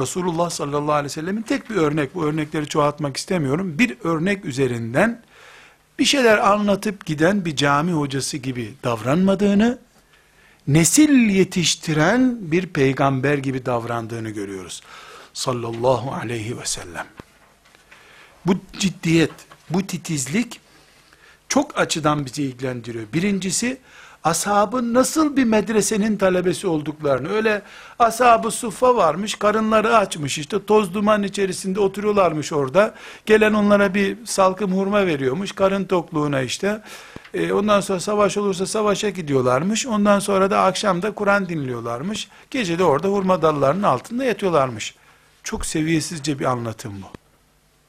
[0.00, 3.78] Resulullah sallallahu aleyhi ve sellemin tek bir örnek, bu örnekleri çoğaltmak istemiyorum.
[3.78, 5.22] Bir örnek üzerinden
[5.98, 9.78] bir şeyler anlatıp giden bir cami hocası gibi davranmadığını,
[10.68, 14.82] nesil yetiştiren bir peygamber gibi davrandığını görüyoruz.
[15.32, 17.06] Sallallahu aleyhi ve sellem.
[18.46, 19.32] Bu ciddiyet,
[19.70, 20.60] bu titizlik
[21.50, 23.04] çok açıdan bizi ilgilendiriyor.
[23.12, 23.78] Birincisi,
[24.24, 27.62] ashabın nasıl bir medresenin talebesi olduklarını, öyle
[27.98, 32.94] ashab-ı suffa varmış, karınları açmış işte, toz duman içerisinde oturuyorlarmış orada,
[33.26, 36.82] gelen onlara bir salkım hurma veriyormuş, karın tokluğuna işte,
[37.34, 42.84] e, ondan sonra savaş olursa savaşa gidiyorlarmış, ondan sonra da akşamda Kur'an dinliyorlarmış, gece de
[42.84, 44.94] orada hurma dallarının altında yatıyorlarmış.
[45.42, 47.06] Çok seviyesizce bir anlatım bu.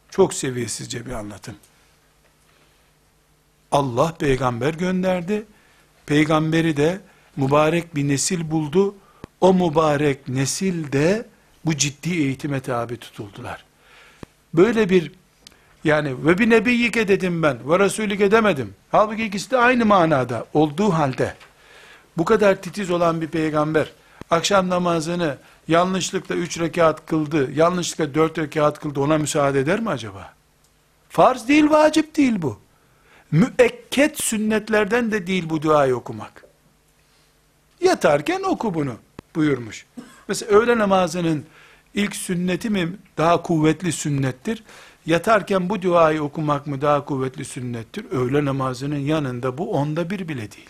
[0.10, 1.56] Çok seviyesizce bir anlatım.
[3.72, 5.44] Allah peygamber gönderdi.
[6.06, 7.00] Peygamberi de
[7.38, 8.96] mübarek bir nesil buldu.
[9.42, 11.26] O mübarek nesil de
[11.66, 13.66] bu ciddi eğitime tabi tutuldular.
[14.54, 15.12] Böyle bir
[15.84, 18.74] yani ve bir nebiyyike dedim ben ve resulike demedim.
[18.92, 21.36] Halbuki ikisi de aynı manada olduğu halde
[22.18, 23.92] bu kadar titiz olan bir peygamber
[24.30, 30.34] akşam namazını yanlışlıkla üç rekat kıldı, yanlışlıkla dört rekat kıldı ona müsaade eder mi acaba?
[31.10, 32.60] Farz değil, vacip değil bu.
[33.32, 36.46] Müekket sünnetlerden de değil bu duayı okumak.
[37.82, 38.96] Yatarken oku bunu
[39.36, 39.86] buyurmuş.
[40.28, 41.46] Mesela öğle namazının
[41.94, 44.64] ilk sünneti mi daha kuvvetli sünnettir?
[45.06, 48.06] Yatarken bu duayı okumak mı daha kuvvetli sünnettir?
[48.12, 50.70] Öğle namazının yanında bu onda bir bile değil.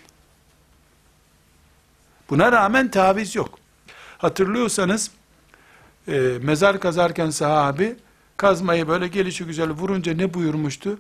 [2.30, 3.60] Buna rağmen taviz yok.
[4.18, 5.12] Hatırlıyorsanız
[6.08, 7.96] e, mezar kazarken sahabi
[8.38, 11.00] kazmayı böyle gelişi güzel vurunca ne buyurmuştu?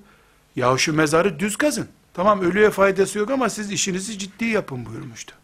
[0.56, 1.88] Ya şu mezarı düz kazın.
[2.14, 5.36] Tamam ölüye faydası yok ama siz işinizi ciddi yapın buyurmuştu.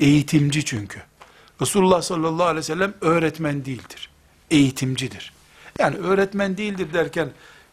[0.00, 1.02] Eğitimci çünkü.
[1.62, 4.10] Resulullah sallallahu aleyhi ve sellem öğretmen değildir.
[4.50, 5.32] Eğitimcidir.
[5.78, 7.30] Yani öğretmen değildir derken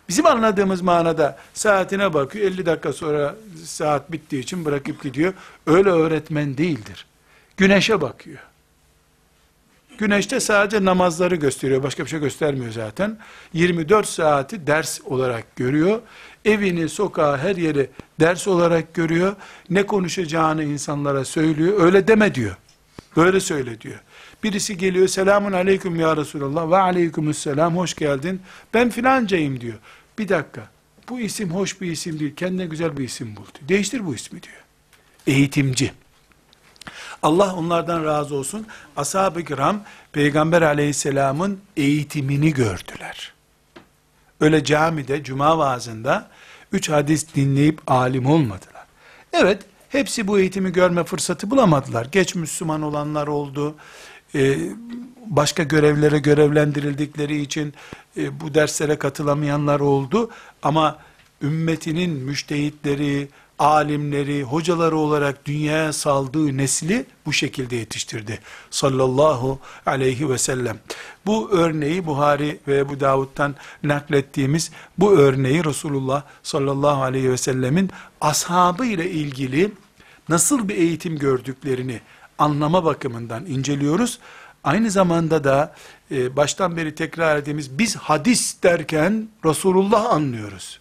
[0.10, 5.34] bizim anladığımız manada saatine bakıyor 50 dakika sonra saat bittiği için bırakıp gidiyor.
[5.68, 7.06] Öyle öğretmen değildir.
[7.58, 8.40] Güneşe bakıyor.
[10.02, 11.84] Güneşte sadece namazları gösteriyor.
[11.84, 13.18] Başka bir şey göstermiyor zaten.
[13.54, 16.02] 24 saati ders olarak görüyor.
[16.46, 19.36] Evini, sokağı, her yeri ders olarak görüyor.
[19.70, 21.84] Ne konuşacağını insanlara söylüyor.
[21.84, 22.56] Öyle deme diyor.
[23.18, 24.00] Böyle söyle diyor.
[24.44, 28.42] Birisi geliyor, selamun aleyküm ya Resulallah ve aleykümüsselam, hoş geldin.
[28.74, 29.78] Ben filancayım diyor.
[30.20, 30.70] Bir dakika,
[31.10, 33.70] bu isim hoş bir isim değil, kendine güzel bir isim bul.
[33.70, 34.64] Değiştir bu ismi diyor.
[35.28, 35.92] Eğitimci.
[37.24, 38.68] Allah onlardan razı olsun.
[38.98, 43.34] Ashab-ı kiram Peygamber aleyhisselamın eğitimini gördüler.
[44.40, 46.28] Öyle camide, cuma vaazında
[46.72, 48.86] üç hadis dinleyip alim olmadılar.
[49.34, 52.08] Evet, hepsi bu eğitimi görme fırsatı bulamadılar.
[52.12, 53.76] Geç Müslüman olanlar oldu.
[54.36, 54.58] Ee,
[55.26, 57.74] başka görevlere görevlendirildikleri için
[58.18, 60.30] e, bu derslere katılamayanlar oldu.
[60.64, 60.98] Ama
[61.42, 63.28] ümmetinin müştehitleri,
[63.62, 68.40] alimleri, hocaları olarak dünyaya saldığı nesli bu şekilde yetiştirdi.
[68.72, 70.80] Sallallahu aleyhi ve sellem.
[71.26, 77.90] Bu örneği Buhari ve Ebu Davud'dan naklettiğimiz bu örneği Resulullah sallallahu aleyhi ve sellemin
[78.22, 79.72] ashabı ile ilgili
[80.30, 82.02] nasıl bir eğitim gördüklerini
[82.38, 84.20] anlama bakımından inceliyoruz.
[84.64, 85.76] Aynı zamanda da
[86.12, 90.81] e, baştan beri tekrar ettiğimiz biz hadis derken Resulullah anlıyoruz.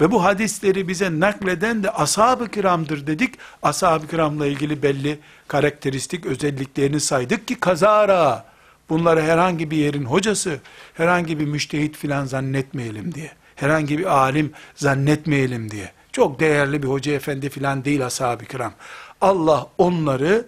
[0.00, 3.34] Ve bu hadisleri bize nakleden de ashab-ı kiramdır dedik.
[3.62, 5.18] Ashab-ı kiramla ilgili belli
[5.48, 8.44] karakteristik özelliklerini saydık ki kazara
[8.88, 10.60] bunları herhangi bir yerin hocası,
[10.94, 13.30] herhangi bir müştehit filan zannetmeyelim diye.
[13.56, 15.92] Herhangi bir alim zannetmeyelim diye.
[16.12, 18.72] Çok değerli bir hoca efendi filan değil ashab-ı kiram.
[19.20, 20.46] Allah onları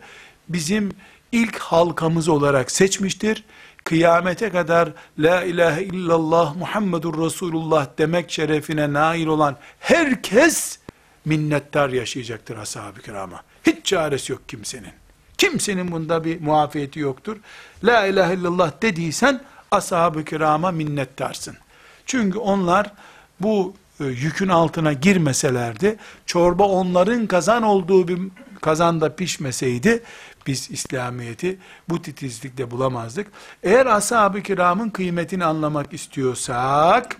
[0.48, 0.92] bizim
[1.32, 3.44] ilk halkamız olarak seçmiştir
[3.88, 10.78] kıyamete kadar la ilahe illallah Muhammedur Resulullah demek şerefine nail olan herkes
[11.24, 13.42] minnettar yaşayacaktır ashab-ı kirama.
[13.66, 14.92] Hiç çaresi yok kimsenin.
[15.38, 17.36] Kimsenin bunda bir muafiyeti yoktur.
[17.84, 21.56] La ilahe illallah dediysen ashab-ı kirama minnettarsın.
[22.06, 22.92] Çünkü onlar
[23.40, 28.18] bu e, yükün altına girmeselerdi, çorba onların kazan olduğu bir
[28.60, 30.02] kazanda pişmeseydi,
[30.48, 33.26] biz İslamiyet'i bu titizlikte bulamazdık.
[33.62, 37.16] Eğer ashab-ı kiramın kıymetini anlamak istiyorsak,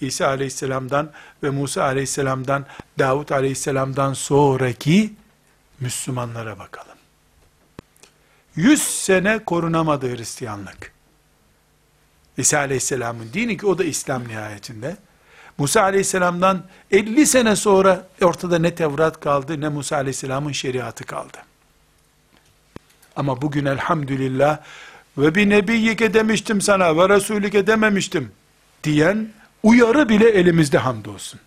[0.00, 1.10] İsa aleyhisselamdan
[1.42, 2.66] ve Musa aleyhisselamdan,
[2.98, 5.12] Davut aleyhisselamdan sonraki
[5.80, 6.96] Müslümanlara bakalım.
[8.56, 10.92] 100 sene korunamadı Hristiyanlık.
[12.38, 14.96] İsa aleyhisselamın dini ki o da İslam nihayetinde.
[15.58, 21.38] Musa aleyhisselamdan 50 sene sonra ortada ne Tevrat kaldı ne Musa aleyhisselamın şeriatı kaldı.
[23.16, 24.58] Ama bugün elhamdülillah
[25.18, 28.32] ve bir nebiyyike demiştim sana ve resulike dememiştim
[28.84, 29.28] diyen
[29.62, 31.40] uyarı bile elimizde hamdolsun.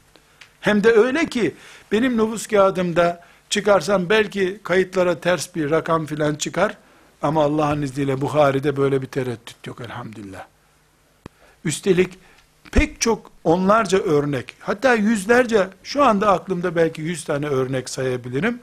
[0.61, 1.55] Hem de öyle ki
[1.91, 6.77] benim nüfus kağıdımda çıkarsam belki kayıtlara ters bir rakam filan çıkar
[7.21, 10.45] ama Allah'ın izniyle Bukhari'de böyle bir tereddüt yok elhamdülillah.
[11.65, 12.19] Üstelik
[12.71, 18.59] pek çok onlarca örnek, hatta yüzlerce, şu anda aklımda belki yüz tane örnek sayabilirim.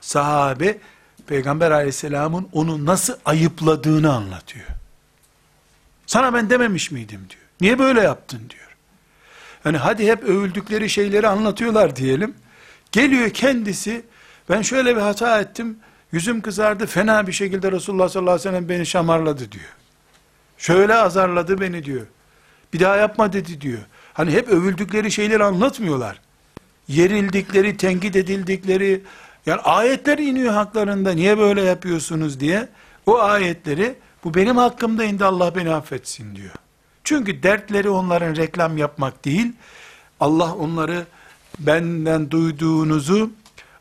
[0.00, 0.78] Sahabe,
[1.26, 4.66] Peygamber aleyhisselamın onu nasıl ayıpladığını anlatıyor.
[6.06, 7.42] Sana ben dememiş miydim diyor.
[7.60, 8.76] Niye böyle yaptın diyor.
[9.64, 12.34] Yani hadi hep övüldükleri şeyleri anlatıyorlar diyelim.
[12.92, 14.04] Geliyor kendisi,
[14.48, 15.78] ben şöyle bir hata ettim,
[16.12, 19.74] yüzüm kızardı, fena bir şekilde Resulullah sallallahu aleyhi ve sellem beni şamarladı diyor.
[20.58, 22.06] Şöyle azarladı beni diyor.
[22.72, 23.80] Bir daha yapma dedi diyor.
[24.12, 26.20] Hani hep övüldükleri şeyleri anlatmıyorlar.
[26.88, 29.02] Yerildikleri, tenkit edildikleri,
[29.46, 32.68] yani ayetler iniyor haklarında niye böyle yapıyorsunuz diye.
[33.06, 36.52] O ayetleri bu benim hakkımda indi Allah beni affetsin diyor.
[37.04, 39.52] Çünkü dertleri onların reklam yapmak değil.
[40.20, 41.06] Allah onları
[41.58, 43.30] benden duyduğunuzu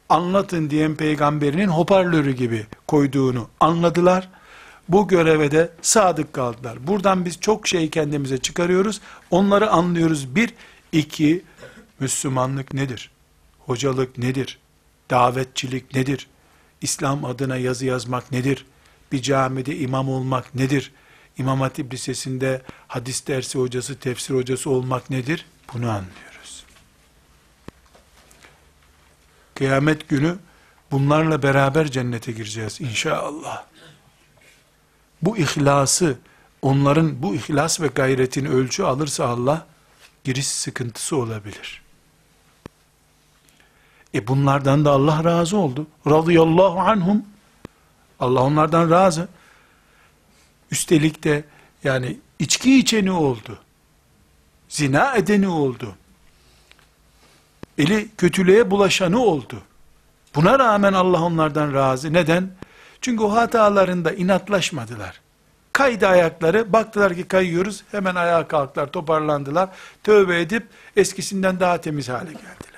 [0.09, 4.29] anlatın diyen peygamberinin hoparlörü gibi koyduğunu anladılar.
[4.89, 6.87] Bu göreve de sadık kaldılar.
[6.87, 9.01] Buradan biz çok şey kendimize çıkarıyoruz.
[9.31, 10.35] Onları anlıyoruz.
[10.35, 10.53] Bir,
[10.91, 11.43] iki,
[11.99, 13.11] Müslümanlık nedir?
[13.59, 14.59] Hocalık nedir?
[15.13, 16.27] Davetçilik nedir?
[16.81, 18.65] İslam adına yazı yazmak nedir?
[19.11, 20.91] Bir camide imam olmak nedir?
[21.37, 25.45] İmam Hatip Lisesi'nde hadis dersi hocası, tefsir hocası olmak nedir?
[25.73, 26.65] Bunu anlıyoruz.
[29.55, 30.35] Kıyamet günü
[30.91, 33.65] bunlarla beraber cennete gireceğiz inşallah.
[35.21, 36.17] Bu ihlası,
[36.61, 39.67] onların bu ihlas ve gayretini ölçü alırsa Allah,
[40.23, 41.82] giriş sıkıntısı olabilir.
[44.13, 45.87] E bunlardan da Allah razı oldu.
[46.07, 47.25] Radıyallahu anhum.
[48.19, 49.27] Allah onlardan razı.
[50.71, 51.43] Üstelik de
[51.83, 53.59] yani içki içeni oldu.
[54.69, 55.95] Zina edeni oldu.
[57.77, 59.61] Eli kötülüğe bulaşanı oldu.
[60.35, 62.13] Buna rağmen Allah onlardan razı.
[62.13, 62.51] Neden?
[63.01, 65.21] Çünkü o hatalarında inatlaşmadılar.
[65.73, 69.69] Kaydı ayakları, baktılar ki kayıyoruz, hemen ayağa kalktılar, toparlandılar.
[70.03, 72.72] Tövbe edip eskisinden daha temiz hale geldiler.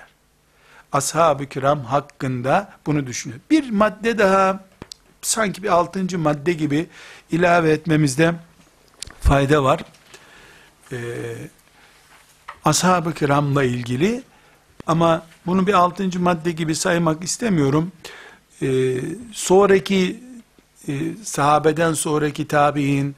[0.96, 3.42] Ashab-ı kiram hakkında bunu düşünüyor.
[3.52, 4.60] Bir madde daha,
[5.22, 6.88] sanki bir altıncı madde gibi
[7.32, 8.34] ilave etmemizde
[9.22, 9.86] fayda var.
[10.92, 10.98] Ee,
[12.66, 14.24] ashab-ı kiramla ilgili
[14.88, 17.92] ama bunu bir altıncı madde gibi saymak istemiyorum.
[18.62, 18.98] Ee,
[19.32, 20.24] sonraki
[20.88, 20.94] e,
[21.24, 23.16] sahabeden sonraki tabi'in,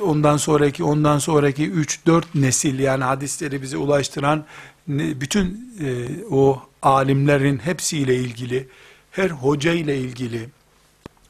[0.00, 4.44] ondan sonraki, ondan sonraki 3-4 nesil yani hadisleri bize ulaştıran
[4.88, 8.68] bütün e, o alimlerin hepsiyle ilgili,
[9.10, 10.48] her hoca ile ilgili,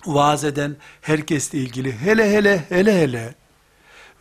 [0.07, 3.35] vaaz eden herkesle ilgili, hele hele hele hele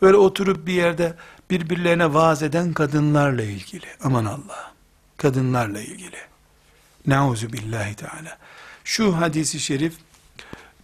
[0.02, 1.14] böyle oturup bir yerde
[1.50, 3.86] birbirlerine vaaz eden kadınlarla ilgili.
[4.02, 4.72] Aman Allah.
[5.16, 6.16] Kadınlarla ilgili.
[7.06, 8.38] Nauzu billahi teala.
[8.84, 9.94] Şu hadisi şerif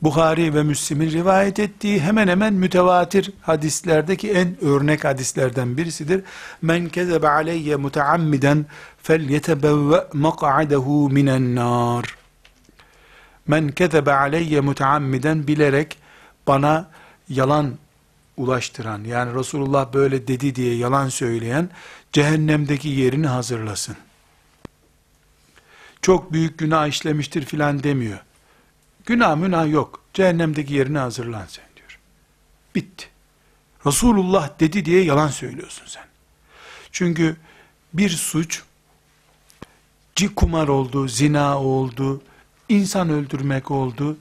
[0.02, 6.24] Bukhari ve Müslim'in rivayet ettiği hemen hemen mütevatir hadislerdeki en örnek hadislerden birisidir.
[6.62, 8.66] Men kezebe aleyye muteammiden
[9.02, 12.16] fel yetebevve mak'adehu minen nar.
[13.46, 15.98] Men kezebe aleyye muteammiden bilerek
[16.46, 16.90] bana
[17.28, 17.78] yalan
[18.36, 21.70] ulaştıran yani Resulullah böyle dedi diye yalan söyleyen
[22.12, 23.96] cehennemdeki yerini hazırlasın.
[26.02, 28.18] Çok büyük günah işlemiştir filan demiyor.
[29.06, 30.00] Günah münah yok.
[30.14, 31.98] Cehennemdeki yerine hazırlan sen diyor.
[32.74, 33.06] Bitti.
[33.86, 36.04] Resulullah dedi diye yalan söylüyorsun sen.
[36.92, 37.36] Çünkü
[37.92, 38.62] bir suç
[40.28, 42.22] kumar oldu, zina oldu,
[42.68, 44.16] insan öldürmek oldu.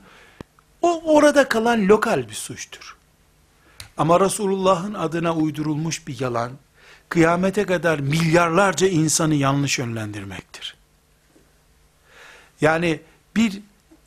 [0.82, 2.96] O orada kalan lokal bir suçtur.
[3.98, 6.52] Ama Resulullah'ın adına uydurulmuş bir yalan,
[7.10, 10.76] kıyamete kadar milyarlarca insanı yanlış yönlendirmektir.
[12.62, 13.00] Yani
[13.36, 13.62] bir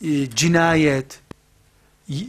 [0.05, 1.21] e, cinayet,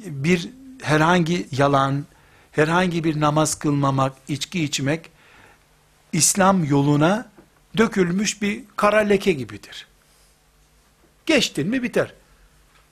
[0.05, 0.49] bir
[0.81, 2.05] herhangi yalan,
[2.51, 5.11] herhangi bir namaz kılmamak, içki içmek,
[6.13, 7.32] İslam yoluna
[7.77, 9.87] dökülmüş bir kara leke gibidir.
[11.25, 12.13] Geçtin mi biter.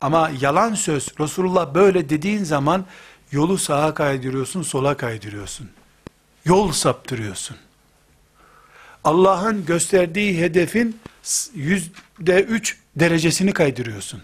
[0.02, 2.86] Ama yalan söz, Resulullah böyle dediğin zaman
[3.32, 5.70] yolu sağa kaydırıyorsun, sola kaydırıyorsun.
[6.46, 7.58] Yol saptırıyorsun.
[9.04, 11.00] Allah'ın gösterdiği hedefin
[11.54, 14.22] yüzde üç derecesini kaydırıyorsun.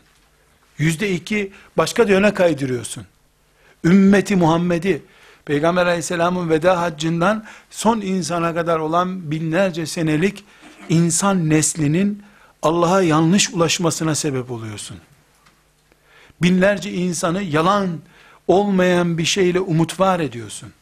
[0.78, 3.06] Yüzde iki başka yöne kaydırıyorsun.
[3.84, 5.02] Ümmeti Muhammed'i,
[5.48, 10.44] Peygamber aleyhisselamın veda haccından son insana kadar olan binlerce senelik
[10.90, 12.24] insan neslinin
[12.62, 14.98] Allah'a yanlış ulaşmasına sebep oluyorsun.
[16.42, 18.00] Binlerce insanı yalan
[18.48, 20.74] olmayan bir şeyle umut var ediyorsun.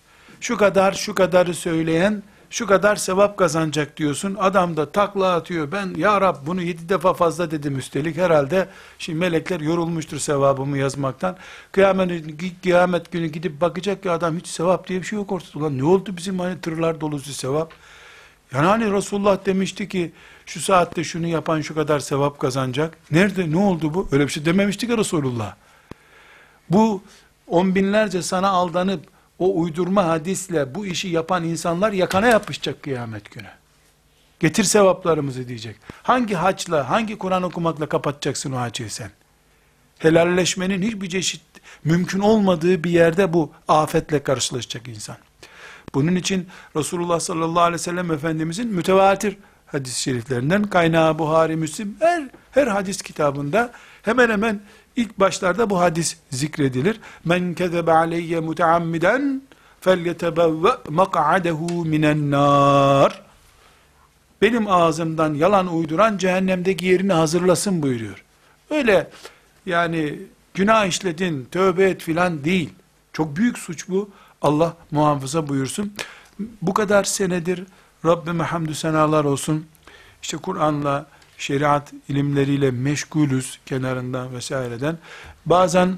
[0.42, 4.36] Şu kadar şu kadarı söyleyen şu kadar sevap kazanacak diyorsun.
[4.40, 5.72] Adam da takla atıyor.
[5.72, 8.18] Ben ya Rab bunu yedi defa fazla dedim üstelik.
[8.18, 8.68] Herhalde
[9.00, 11.38] şimdi melekler yorulmuştur sevabımı yazmaktan.
[11.72, 12.26] Kıyamet,
[12.64, 15.60] kıyamet günü gidip bakacak ki adam hiç sevap diye bir şey yok ortada.
[15.60, 17.74] Ulan ne oldu bizim hani tırlar dolusu sevap?
[18.54, 20.12] Yani hani Resulullah demişti ki
[20.46, 22.98] şu saatte şunu yapan şu kadar sevap kazanacak.
[23.12, 24.08] Nerede ne oldu bu?
[24.12, 25.56] Öyle bir şey dememişti ki Resulullah.
[26.70, 27.02] Bu
[27.48, 33.48] on binlerce sana aldanıp o uydurma hadisle bu işi yapan insanlar yakana yapışacak kıyamet günü.
[34.40, 35.76] Getir sevaplarımızı diyecek.
[36.04, 39.12] Hangi haçla, hangi Kur'an okumakla kapatacaksın o hacı sen?
[40.00, 41.42] Helalleşmenin hiçbir çeşit
[41.84, 45.18] mümkün olmadığı bir yerde bu afetle karşılaşacak insan.
[45.94, 52.24] Bunun için Resulullah sallallahu aleyhi ve sellem Efendimizin mütevatir hadis-i şeriflerinden kaynağı Buhari, Müslim her,
[52.52, 53.72] her hadis kitabında
[54.02, 54.62] hemen hemen
[54.96, 57.00] ilk başlarda bu hadis zikredilir.
[57.26, 59.42] Men kezebe aleyye muteammiden
[59.82, 63.22] felyetebevve mak'adehu minen nar.
[64.42, 68.24] Benim ağzımdan yalan uyduran cehennemdeki yerini hazırlasın buyuruyor.
[68.70, 69.10] Öyle
[69.66, 70.20] yani
[70.54, 72.70] günah işledin, tövbe et filan değil.
[73.14, 74.10] Çok büyük suç bu.
[74.42, 75.94] Allah muhafaza buyursun.
[76.62, 77.64] Bu kadar senedir
[78.06, 79.66] Rabbime hamdü senalar olsun.
[80.22, 81.06] İşte Kur'an'la,
[81.38, 84.98] şeriat ilimleriyle meşgulüz kenarından vesaireden.
[85.46, 85.98] Bazen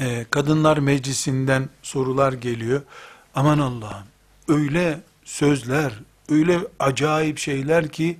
[0.00, 2.82] e, kadınlar meclisinden sorular geliyor.
[3.34, 4.06] Aman Allah'ım
[4.48, 5.92] öyle sözler,
[6.28, 8.18] öyle acayip şeyler ki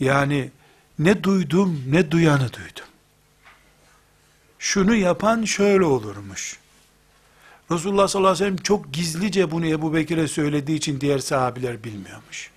[0.00, 0.50] yani
[0.98, 2.84] ne duydum ne duyanı duydum.
[4.58, 6.58] Şunu yapan şöyle olurmuş.
[7.70, 12.50] Resulullah sallallahu aleyhi ve sellem çok gizlice bunu Ebu Bekir'e söylediği için diğer sahabiler bilmiyormuş.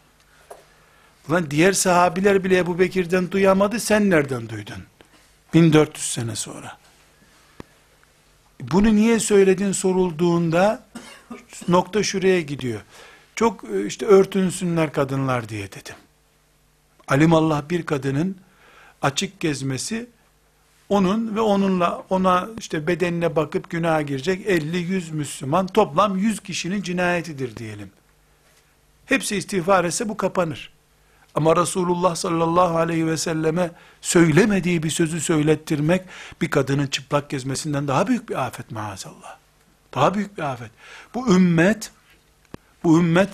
[1.30, 4.84] Ulan diğer sahabiler bile Ebu Bekir'den duyamadı, sen nereden duydun?
[5.54, 6.78] 1400 sene sonra.
[8.62, 10.86] Bunu niye söyledin sorulduğunda
[11.68, 12.82] nokta şuraya gidiyor.
[13.36, 15.96] Çok e, işte örtünsünler kadınlar diye dedim.
[17.08, 18.38] Alimallah bir kadının
[19.02, 20.08] açık gezmesi
[20.90, 27.56] onun ve onunla ona işte bedenine bakıp günaha girecek 50-100 Müslüman toplam 100 kişinin cinayetidir
[27.56, 27.92] diyelim.
[29.06, 30.79] Hepsi istiğfar etse bu kapanır.
[31.36, 33.72] Ama Resulullah sallallahu aleyhi ve selleme
[34.02, 36.02] söylemediği bir sözü söylettirmek
[36.42, 39.38] bir kadının çıplak gezmesinden daha büyük bir afet maazallah.
[39.94, 40.72] Daha büyük bir afet.
[41.14, 41.92] Bu ümmet
[42.84, 43.30] bu ümmet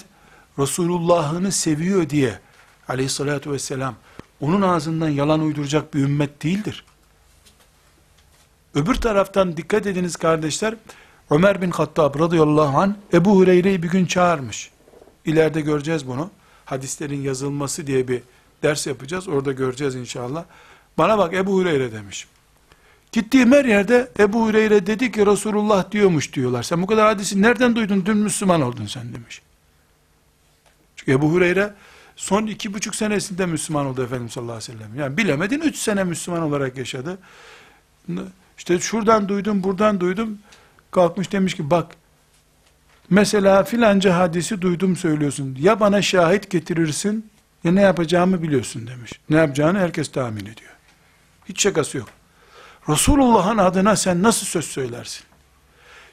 [0.59, 2.39] Resulullah'ını seviyor diye
[2.87, 3.95] aleyhissalatü vesselam
[4.41, 6.85] onun ağzından yalan uyduracak bir ümmet değildir.
[8.75, 10.75] Öbür taraftan dikkat ediniz kardeşler,
[11.29, 14.71] Ömer bin Hattab radıyallahu an Ebu Hureyre'yi bir gün çağırmış.
[15.25, 16.29] İleride göreceğiz bunu.
[16.65, 18.21] Hadislerin yazılması diye bir
[18.63, 19.27] ders yapacağız.
[19.27, 20.45] Orada göreceğiz inşallah.
[20.97, 22.27] Bana bak Ebu Hureyre demiş.
[23.11, 26.63] Gittiğim her yerde Ebu Hureyre dedi ki Resulullah diyormuş diyorlar.
[26.63, 28.03] Sen bu kadar hadisi nereden duydun?
[28.05, 29.41] Dün Müslüman oldun sen demiş.
[30.95, 31.73] Çünkü Ebu Hureyre
[32.15, 34.99] son iki buçuk senesinde Müslüman oldu Efendimiz sallallahu aleyhi ve sellem.
[34.99, 37.17] Yani bilemedin üç sene Müslüman olarak yaşadı.
[38.57, 40.39] İşte şuradan duydum, buradan duydum.
[40.91, 41.95] Kalkmış demiş ki bak,
[43.09, 45.57] mesela filanca hadisi duydum söylüyorsun.
[45.59, 47.29] Ya bana şahit getirirsin,
[47.63, 49.11] ya ne yapacağımı biliyorsun demiş.
[49.29, 50.71] Ne yapacağını herkes tahmin ediyor.
[51.49, 52.09] Hiç şakası yok.
[52.89, 55.23] Resulullah'ın adına sen nasıl söz söylersin?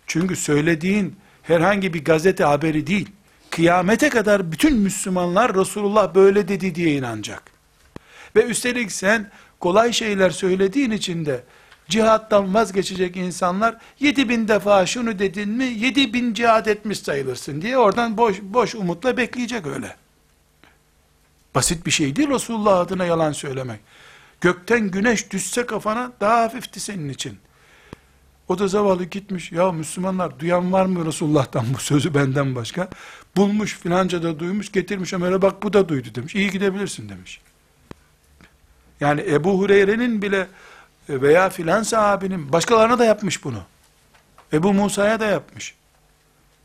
[0.07, 3.11] Çünkü söylediğin herhangi bir gazete haberi değil.
[3.51, 7.43] Kıyamete kadar bütün Müslümanlar Resulullah böyle dedi diye inanacak.
[8.37, 9.31] Ve üstelik sen
[9.61, 11.45] kolay şeyler söylediğin için de
[11.89, 17.79] cihattan vazgeçecek insanlar yedi bin defa şunu dedin mi yedi bin cihat etmiş sayılırsın diye
[17.79, 19.97] oradan boş, boş umutla bekleyecek öyle.
[21.55, 23.81] Basit bir şey değil Resulullah adına yalan söylemek.
[24.41, 27.39] Gökten güneş düşse kafana daha hafifti senin için.
[28.49, 29.53] O da zavallı gitmiş.
[29.53, 32.89] Ya Müslümanlar duyan var mı Resulullah'tan bu sözü benden başka?
[33.37, 36.35] Bulmuş filanca da duymuş getirmiş Ömer'e bak bu da duydu demiş.
[36.35, 37.41] İyi gidebilirsin demiş.
[39.01, 40.47] Yani Ebu Hureyre'nin bile
[41.21, 43.63] veya filan sahabinin başkalarına da yapmış bunu.
[44.53, 45.75] Ebu Musa'ya da yapmış.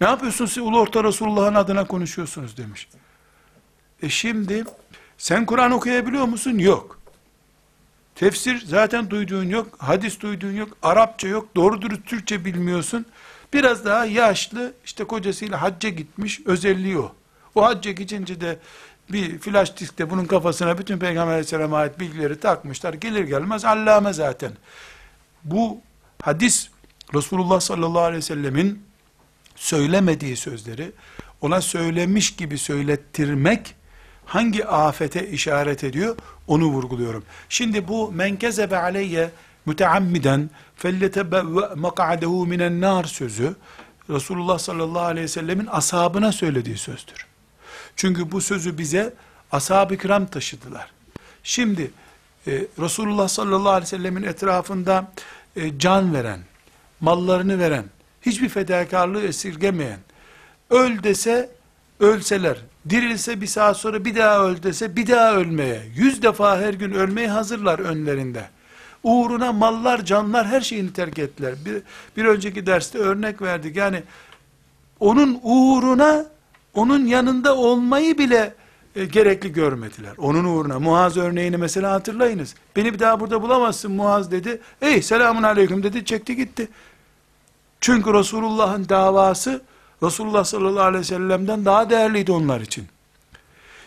[0.01, 2.89] Ne yapıyorsunuz siz ulu orta Resulullah'ın adına konuşuyorsunuz demiş.
[4.01, 4.63] E şimdi
[5.17, 6.57] sen Kur'an okuyabiliyor musun?
[6.57, 6.99] Yok.
[8.15, 13.05] Tefsir zaten duyduğun yok, hadis duyduğun yok, Arapça yok, doğru dürüst Türkçe bilmiyorsun.
[13.53, 17.11] Biraz daha yaşlı, işte kocasıyla hacca gitmiş, özelliği o.
[17.55, 18.59] O hacca gidince de
[19.11, 22.93] bir flash diskte bunun kafasına bütün Peygamber aleyhisselama ait bilgileri takmışlar.
[22.93, 24.51] Gelir gelmez allame zaten.
[25.43, 25.81] Bu
[26.21, 26.69] hadis
[27.13, 28.83] Resulullah sallallahu aleyhi ve sellemin
[29.55, 30.91] söylemediği sözleri
[31.41, 33.75] ona söylemiş gibi söylettirmek
[34.25, 37.23] hangi afete işaret ediyor onu vurguluyorum.
[37.49, 39.29] Şimdi bu men kezebe aleyye
[39.65, 43.55] müteammiden felletebevve mak'adehu minen nar sözü
[44.09, 47.26] Resulullah sallallahu aleyhi ve sellemin ashabına söylediği sözdür.
[47.97, 49.13] Çünkü bu sözü bize
[49.51, 50.91] ashab-ı kiram taşıdılar.
[51.43, 51.91] Şimdi
[52.47, 55.11] e, Resulullah sallallahu aleyhi ve sellemin etrafında
[55.55, 56.39] e, can veren,
[57.01, 57.85] mallarını veren,
[58.21, 59.99] hiçbir fedakarlığı esirgemeyen,
[60.69, 61.49] öl dese
[61.99, 62.57] ölseler,
[62.89, 66.91] dirilse bir saat sonra bir daha öl dese bir daha ölmeye, yüz defa her gün
[66.91, 68.49] ölmeye hazırlar önlerinde.
[69.03, 71.55] Uğruna mallar, canlar her şeyini terk ettiler.
[71.65, 71.81] Bir,
[72.17, 73.75] bir önceki derste örnek verdik.
[73.75, 74.03] Yani
[74.99, 76.25] onun uğruna,
[76.77, 78.53] onun yanında olmayı bile
[78.95, 80.11] e, gerekli görmediler.
[80.17, 80.79] Onun uğruna.
[80.79, 82.55] Muaz örneğini mesela hatırlayınız.
[82.75, 84.61] Beni bir daha burada bulamazsın Muaz dedi.
[84.81, 86.67] Ey selamun aleyküm dedi çekti gitti.
[87.81, 89.61] Çünkü Resulullah'ın davası
[90.03, 92.87] Resulullah sallallahu aleyhi ve sellem'den daha değerliydi onlar için.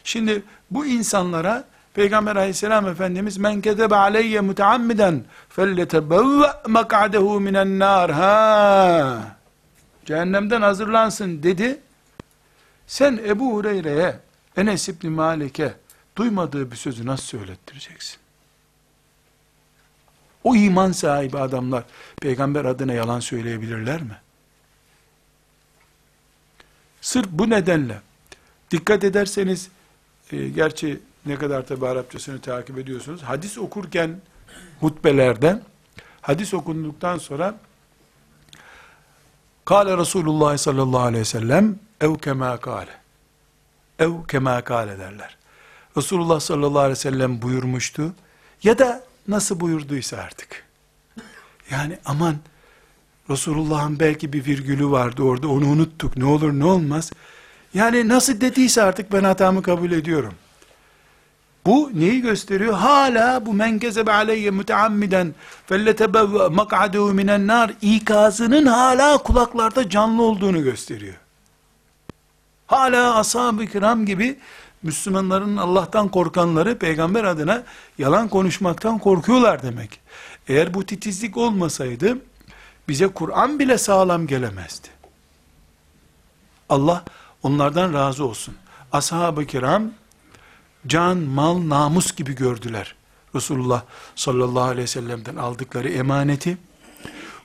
[0.04, 1.64] Şimdi bu insanlara
[1.94, 9.18] Peygamber aleyhisselam Efendimiz men kezebe aleyye muteammiden felletebevve mak'adehu minen nar ha
[10.04, 11.80] cehennemden hazırlansın dedi.
[12.90, 14.20] Sen Ebu Hureyre'ye
[14.56, 15.74] Enes İbni Malik'e
[16.16, 18.18] duymadığı bir sözü nasıl söylettireceksin?
[20.44, 21.84] O iman sahibi adamlar
[22.20, 24.16] peygamber adına yalan söyleyebilirler mi?
[27.00, 28.00] Sırf bu nedenle
[28.70, 29.68] dikkat ederseniz
[30.32, 33.22] e, gerçi ne kadar tabi Arapçasını takip ediyorsunuz.
[33.22, 34.20] Hadis okurken
[34.80, 35.62] hutbelerde
[36.20, 37.54] hadis okunduktan sonra
[39.64, 43.00] Kale Resulullah sallallahu aleyhi ve sellem ev kema kale
[44.00, 45.36] ev kema kale derler.
[45.96, 48.12] Resulullah sallallahu aleyhi ve sellem buyurmuştu
[48.62, 50.64] ya da nasıl buyurduysa artık.
[51.70, 52.36] Yani aman
[53.30, 57.12] Resulullah'ın belki bir virgülü vardı orada onu unuttuk ne olur ne olmaz.
[57.74, 60.34] Yani nasıl dediyse artık ben hatamı kabul ediyorum.
[61.66, 62.74] Bu neyi gösteriyor?
[62.74, 65.34] Hala bu men kezebe aleyye müteammiden
[65.66, 71.14] felletebevve mak'adehu minen nar ikazının hala kulaklarda canlı olduğunu gösteriyor.
[72.70, 74.38] Hala ashab-ı kiram gibi
[74.82, 77.62] Müslümanların Allah'tan korkanları peygamber adına
[77.98, 80.00] yalan konuşmaktan korkuyorlar demek.
[80.48, 82.18] Eğer bu titizlik olmasaydı
[82.88, 84.88] bize Kur'an bile sağlam gelemezdi.
[86.68, 87.04] Allah
[87.42, 88.54] onlardan razı olsun.
[88.92, 89.90] Ashab-ı kiram
[90.86, 92.94] can, mal, namus gibi gördüler.
[93.34, 93.82] Resulullah
[94.16, 96.58] sallallahu aleyhi ve sellem'den aldıkları emaneti.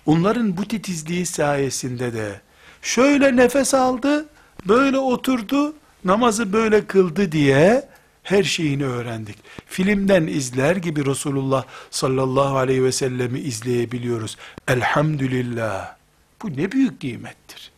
[0.06, 2.42] Onların bu titizliği sayesinde de
[2.82, 4.26] şöyle nefes aldı,
[4.68, 5.74] böyle oturdu,
[6.06, 7.90] namazı böyle kıldı diye
[8.24, 9.38] her şeyini öğrendik.
[9.66, 14.38] Filmden izler gibi Resulullah sallallahu aleyhi ve sellemi izleyebiliyoruz.
[14.68, 15.96] Elhamdülillah.
[16.42, 17.72] Bu ne büyük nimettir.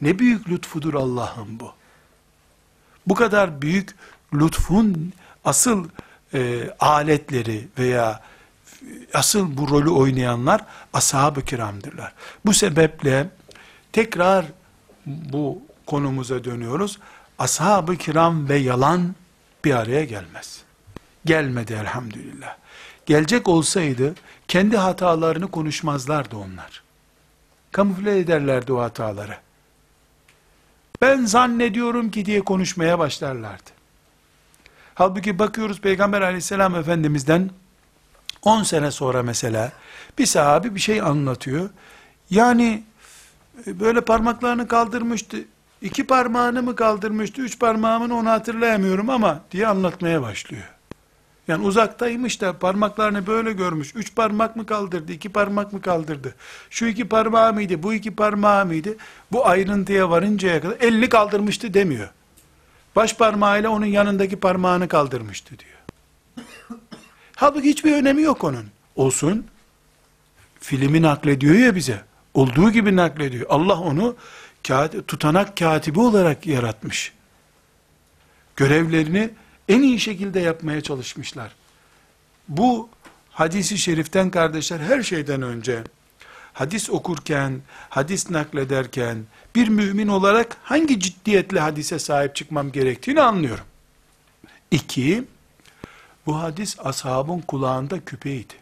[0.00, 1.72] Ne büyük lütfudur Allah'ın bu.
[3.06, 3.94] Bu kadar büyük
[4.34, 5.12] lütfun
[5.44, 5.88] asıl
[6.34, 8.22] e, aletleri veya
[9.14, 10.60] asıl bu rolü oynayanlar
[10.92, 12.12] ashab-ı kiramdırlar.
[12.46, 13.28] Bu sebeple
[13.92, 14.44] tekrar
[15.06, 16.98] bu konumuza dönüyoruz.
[17.38, 19.14] Ashab-ı kiram ve yalan
[19.64, 20.62] bir araya gelmez.
[21.24, 22.56] Gelmedi elhamdülillah.
[23.06, 24.14] Gelecek olsaydı
[24.48, 26.82] kendi hatalarını konuşmazlardı onlar.
[27.72, 29.36] Kamufle ederlerdi o hataları.
[31.02, 33.70] Ben zannediyorum ki diye konuşmaya başlarlardı.
[34.94, 37.50] Halbuki bakıyoruz Peygamber aleyhisselam efendimizden
[38.42, 39.72] 10 sene sonra mesela
[40.18, 41.70] bir sahabi bir şey anlatıyor.
[42.30, 42.84] Yani
[43.66, 45.36] böyle parmaklarını kaldırmıştı.
[45.82, 50.68] İki parmağını mı kaldırmıştı, üç parmağımın onu hatırlayamıyorum ama diye anlatmaya başlıyor.
[51.48, 53.94] Yani uzaktaymış da parmaklarını böyle görmüş.
[53.94, 56.34] Üç parmak mı kaldırdı, iki parmak mı kaldırdı?
[56.70, 58.96] Şu iki parmağı mıydı, bu iki parmağı mıydı?
[59.32, 62.08] Bu ayrıntıya varıncaya kadar elini kaldırmıştı demiyor.
[62.96, 65.78] Baş parmağıyla onun yanındaki parmağını kaldırmıştı diyor.
[67.36, 68.66] Halbuki hiçbir önemi yok onun.
[68.96, 69.46] Olsun.
[70.60, 72.00] Filmi naklediyor ya bize.
[72.34, 73.46] Olduğu gibi naklediyor.
[73.48, 74.16] Allah onu
[75.06, 77.12] tutanak katibi olarak yaratmış.
[78.56, 79.30] Görevlerini
[79.68, 81.54] en iyi şekilde yapmaya çalışmışlar.
[82.48, 82.88] bu
[83.30, 85.84] hadisi şeriften kardeşler her şeyden önce
[86.52, 93.64] hadis okurken, hadis naklederken bir mümin olarak hangi ciddiyetle hadise sahip çıkmam gerektiğini anlıyorum.
[94.70, 95.24] İki,
[96.26, 98.54] bu hadis ashabın kulağında küpeydi.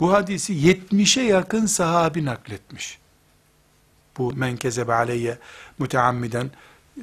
[0.00, 2.98] Bu hadisi 70'e yakın sahabi nakletmiş.
[4.18, 5.38] Bu men kezebe aleyye
[5.78, 6.50] müteammiden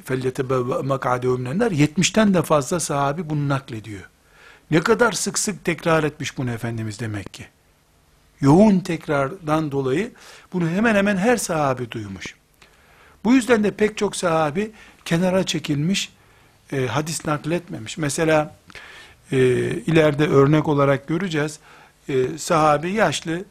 [0.04, 4.02] felyetebevve mak'adehu minenler 70'ten de fazla sahabi bunu naklediyor.
[4.70, 7.46] Ne kadar sık sık tekrar etmiş bunu Efendimiz demek ki.
[8.40, 10.12] Yoğun tekrardan dolayı
[10.52, 12.34] bunu hemen hemen her sahabi duymuş.
[13.24, 14.72] Bu yüzden de pek çok sahabi
[15.04, 16.12] kenara çekilmiş,
[16.72, 17.98] e, hadis nakletmemiş.
[17.98, 18.56] Mesela
[19.32, 19.38] e,
[19.86, 21.58] ileride örnek olarak göreceğiz.
[22.08, 23.44] E, sahabi yaşlı,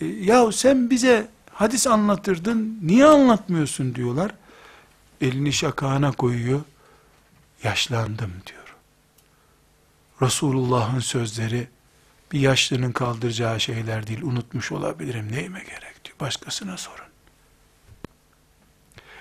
[0.00, 1.28] e, yahu sen bize
[1.58, 4.30] hadis anlatırdın, niye anlatmıyorsun diyorlar.
[5.20, 6.60] Elini şakağına koyuyor,
[7.62, 8.74] yaşlandım diyor.
[10.22, 11.68] Resulullah'ın sözleri,
[12.32, 17.04] bir yaşlının kaldıracağı şeyler değil, unutmuş olabilirim, neyime gerek diyor, başkasına sorun.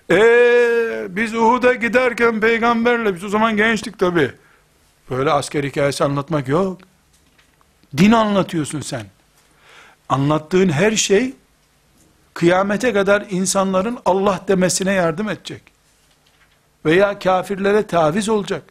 [0.09, 4.31] Eee biz Uhud'a giderken peygamberle, biz o zaman gençtik tabi.
[5.09, 6.81] Böyle asker hikayesi anlatmak yok.
[7.97, 9.05] Din anlatıyorsun sen.
[10.09, 11.33] Anlattığın her şey,
[12.37, 15.61] kıyamete kadar insanların Allah demesine yardım edecek.
[16.85, 18.63] Veya kafirlere taviz olacak.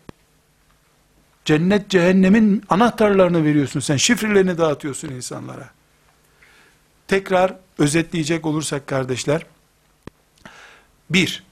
[1.45, 5.71] Cennet cehennemin anahtarlarını veriyorsun sen, şifrelerini dağıtıyorsun insanlara.
[7.09, 9.47] Tekrar özetleyecek olursak kardeşler,
[11.11, 11.45] bir,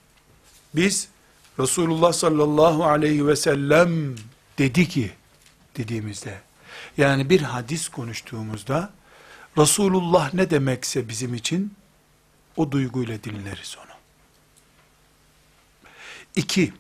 [0.75, 1.09] biz
[1.59, 4.17] Resulullah sallallahu aleyhi ve sellem
[4.59, 5.11] dedi ki,
[5.77, 6.41] dediğimizde,
[6.97, 8.91] yani bir hadis konuştuğumuzda,
[9.59, 11.73] Resulullah ne demekse bizim için,
[12.57, 13.95] o duyguyla dinleriz onu.
[16.37, 16.73] İki,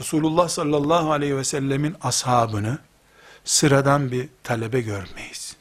[0.00, 2.78] Resulullah sallallahu aleyhi ve sellemin ashabını
[3.44, 5.56] sıradan bir talebe görmeyiz.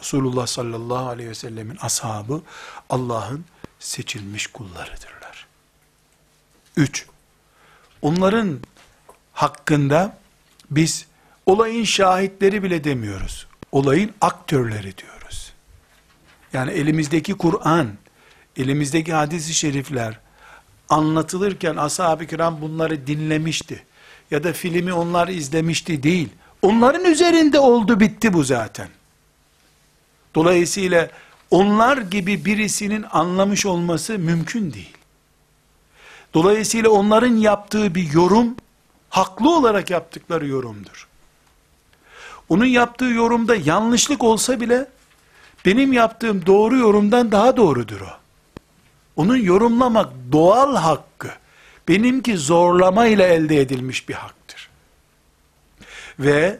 [0.00, 2.42] Resulullah sallallahu aleyhi ve sellemin ashabı
[2.90, 3.44] Allah'ın
[3.78, 5.46] seçilmiş kullarıdırlar.
[6.76, 7.06] Üç,
[8.02, 8.60] onların
[9.32, 10.18] hakkında
[10.70, 11.06] biz
[11.46, 13.46] olayın şahitleri bile demiyoruz.
[13.72, 15.17] Olayın aktörleri diyoruz.
[16.52, 17.88] Yani elimizdeki Kur'an,
[18.56, 20.20] elimizdeki hadis-i şerifler,
[20.88, 23.82] anlatılırken ashab-ı kiram bunları dinlemişti.
[24.30, 26.28] Ya da filmi onlar izlemişti değil.
[26.62, 28.88] Onların üzerinde oldu bitti bu zaten.
[30.34, 31.10] Dolayısıyla
[31.50, 34.94] onlar gibi birisinin anlamış olması mümkün değil.
[36.34, 38.56] Dolayısıyla onların yaptığı bir yorum,
[39.10, 41.08] haklı olarak yaptıkları yorumdur.
[42.48, 44.86] Onun yaptığı yorumda yanlışlık olsa bile,
[45.66, 48.18] benim yaptığım doğru yorumdan daha doğrudur o.
[49.16, 51.30] Onun yorumlamak doğal hakkı.
[51.88, 54.68] Benimki zorlama ile elde edilmiş bir haktır.
[56.18, 56.58] Ve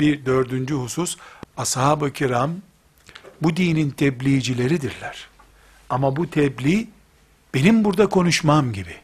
[0.00, 1.16] bir dördüncü husus,
[1.56, 2.50] ashab-ı kiram
[3.42, 5.28] bu dinin tebliğcileridirler.
[5.90, 6.88] Ama bu tebliğ
[7.54, 8.96] benim burada konuşmam gibi.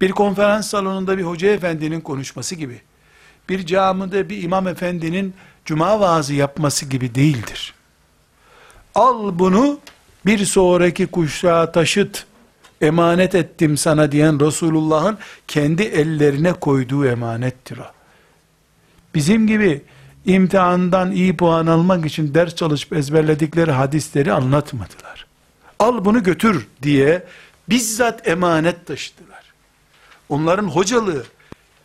[0.00, 2.80] Bir konferans salonunda bir hoca efendinin konuşması gibi.
[3.48, 5.34] Bir camide bir imam efendinin
[5.64, 7.74] cuma vaazı yapması gibi değildir.
[8.94, 9.78] Al bunu
[10.26, 12.26] bir sonraki kuşağa taşıt,
[12.80, 15.18] emanet ettim sana diyen Resulullah'ın
[15.48, 17.86] kendi ellerine koyduğu emanettir o.
[19.14, 19.82] Bizim gibi
[20.24, 25.26] imtihandan iyi puan almak için ders çalışıp ezberledikleri hadisleri anlatmadılar.
[25.78, 27.24] Al bunu götür diye
[27.68, 29.52] bizzat emanet taşıdılar.
[30.28, 31.24] Onların hocalığı,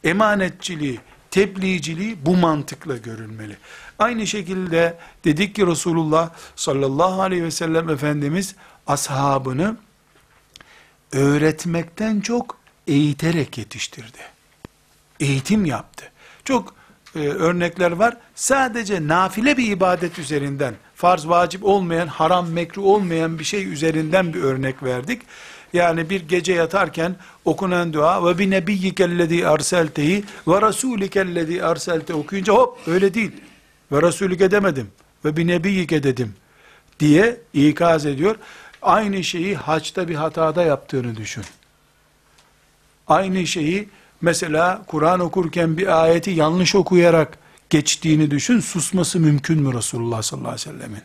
[0.03, 0.99] emanetçiliği,
[1.31, 3.57] tebliğciliği bu mantıkla görülmeli.
[3.99, 8.55] Aynı şekilde dedik ki Resulullah sallallahu aleyhi ve sellem Efendimiz
[8.87, 9.77] ashabını
[11.11, 14.19] öğretmekten çok eğiterek yetiştirdi.
[15.19, 16.11] Eğitim yaptı.
[16.45, 16.75] Çok
[17.15, 18.17] e, örnekler var.
[18.35, 24.43] Sadece nafile bir ibadet üzerinden, farz vacip olmayan, haram mekruh olmayan bir şey üzerinden bir
[24.43, 25.21] örnek verdik.
[25.73, 32.79] Yani bir gece yatarken okunan dua ve bi nebiyyikellezi arseltehi ve rasulikellezi arselte okuyunca hop
[32.87, 33.31] öyle değil.
[33.91, 34.91] Ve rasulike demedim
[35.25, 36.35] ve bi nebiyyike dedim
[36.99, 38.35] diye ikaz ediyor.
[38.81, 41.43] Aynı şeyi haçta bir hatada yaptığını düşün.
[43.07, 43.89] Aynı şeyi
[44.21, 47.37] mesela Kur'an okurken bir ayeti yanlış okuyarak
[47.69, 48.59] geçtiğini düşün.
[48.59, 51.03] Susması mümkün mü Resulullah sallallahu aleyhi ve sellemin?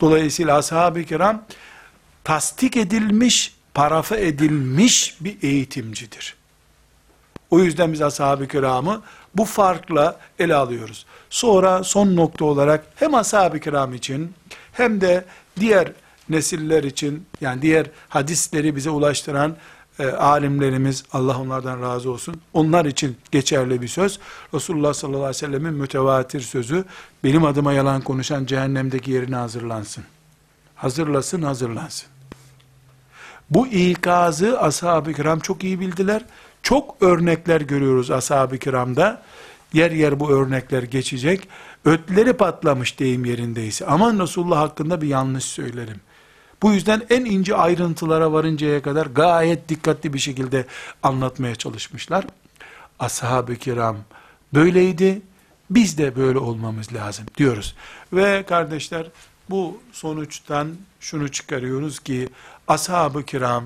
[0.00, 1.44] Dolayısıyla ashab-ı kiram
[2.24, 6.36] tasdik edilmiş, parafa edilmiş bir eğitimcidir.
[7.50, 9.02] O yüzden biz ashab-ı kiramı
[9.34, 11.06] bu farkla ele alıyoruz.
[11.30, 14.32] Sonra son nokta olarak hem ashab-ı kiram için
[14.72, 15.24] hem de
[15.60, 15.92] diğer
[16.28, 19.56] nesiller için yani diğer hadisleri bize ulaştıran
[19.98, 24.20] e, alimlerimiz, Allah onlardan razı olsun, onlar için geçerli bir söz.
[24.54, 26.84] Resulullah sallallahu aleyhi ve sellemin mütevatir sözü,
[27.24, 30.04] benim adıma yalan konuşan cehennemdeki yerine hazırlansın.
[30.74, 32.08] Hazırlasın, hazırlansın.
[33.50, 36.24] Bu ikazı ashab-ı kiram çok iyi bildiler.
[36.62, 39.22] Çok örnekler görüyoruz ashab-ı kiramda.
[39.72, 41.48] Yer yer bu örnekler geçecek.
[41.84, 43.86] Ötleri patlamış deyim yerindeyse.
[43.86, 46.00] Aman Resulullah hakkında bir yanlış söylerim.
[46.62, 50.66] Bu yüzden en ince ayrıntılara varıncaya kadar gayet dikkatli bir şekilde
[51.02, 52.24] anlatmaya çalışmışlar.
[52.98, 53.96] Ashab-ı kiram
[54.54, 55.22] böyleydi.
[55.70, 57.76] Biz de böyle olmamız lazım diyoruz.
[58.12, 59.06] Ve kardeşler
[59.50, 60.68] bu sonuçtan
[61.00, 62.28] şunu çıkarıyoruz ki
[62.68, 63.64] ashab-ı kiram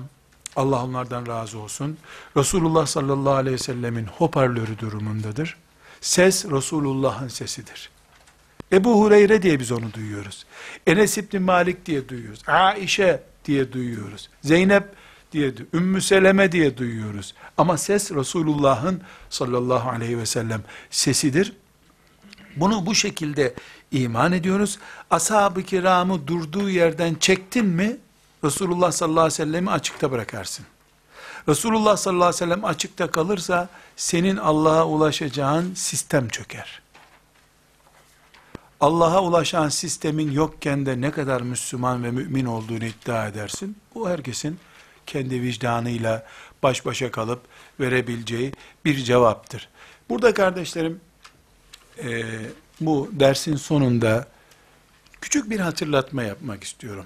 [0.55, 1.97] Allah onlardan razı olsun.
[2.37, 5.57] Resulullah sallallahu aleyhi ve sellemin hoparlörü durumundadır.
[6.01, 7.89] Ses Resulullah'ın sesidir.
[8.71, 10.45] Ebu Hureyre diye biz onu duyuyoruz.
[10.87, 12.41] Enes İbni Malik diye duyuyoruz.
[12.47, 14.29] Aişe diye duyuyoruz.
[14.43, 14.83] Zeynep
[15.31, 17.35] diye, Ümmü Seleme diye duyuyoruz.
[17.57, 21.53] Ama ses Resulullah'ın sallallahu aleyhi ve sellem sesidir.
[22.55, 23.53] Bunu bu şekilde
[23.91, 24.79] iman ediyoruz.
[25.09, 27.97] Ashab-ı kiramı durduğu yerden çektin mi,
[28.43, 30.65] Resulullah sallallahu aleyhi ve sellemi açıkta bırakarsın.
[31.49, 33.69] Resulullah sallallahu aleyhi ve sellem açıkta kalırsa,
[34.01, 36.81] senin Allah'a ulaşacağın sistem çöker.
[38.79, 43.77] Allah'a ulaşan sistemin yokken de ne kadar Müslüman ve mümin olduğunu iddia edersin.
[43.95, 44.59] Bu herkesin
[45.05, 46.27] kendi vicdanıyla
[46.63, 47.41] baş başa kalıp
[47.79, 48.53] verebileceği
[48.85, 49.69] bir cevaptır.
[50.09, 51.01] Burada kardeşlerim,
[52.03, 52.23] e,
[52.79, 54.27] bu dersin sonunda
[55.21, 57.05] küçük bir hatırlatma yapmak istiyorum.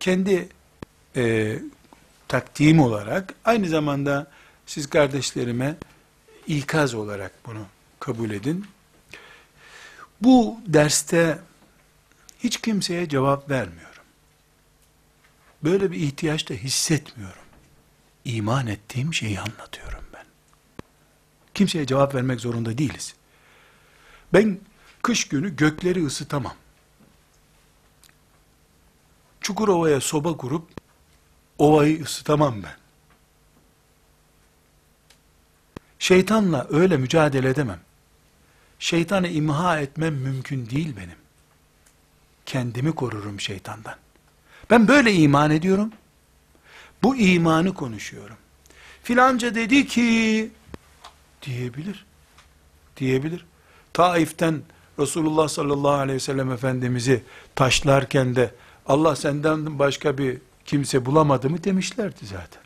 [0.00, 0.48] Kendi
[1.16, 1.56] e,
[2.28, 4.30] takdim olarak, aynı zamanda
[4.66, 5.76] siz kardeşlerime
[6.46, 7.66] ikaz olarak bunu
[8.00, 8.66] kabul edin.
[10.20, 11.38] Bu derste
[12.38, 14.02] hiç kimseye cevap vermiyorum.
[15.64, 17.42] Böyle bir ihtiyaç da hissetmiyorum.
[18.24, 20.24] İman ettiğim şeyi anlatıyorum ben.
[21.54, 23.14] Kimseye cevap vermek zorunda değiliz.
[24.32, 24.60] Ben
[25.02, 26.54] kış günü gökleri ısıtamam.
[29.40, 30.68] Çukurova'ya soba kurup
[31.58, 32.81] ovayı ısıtamam ben.
[36.02, 37.80] Şeytanla öyle mücadele edemem.
[38.78, 41.16] Şeytanı imha etmem mümkün değil benim.
[42.46, 43.94] Kendimi korurum şeytandan.
[44.70, 45.92] Ben böyle iman ediyorum.
[47.02, 48.36] Bu imanı konuşuyorum.
[49.02, 50.50] Filanca dedi ki
[51.42, 52.06] diyebilir.
[52.96, 53.44] Diyebilir.
[53.92, 54.62] Taif'ten
[54.98, 57.22] Resulullah sallallahu aleyhi ve sellem Efendimiz'i
[57.54, 58.54] taşlarken de
[58.86, 62.62] Allah senden başka bir kimse bulamadı mı demişlerdi zaten.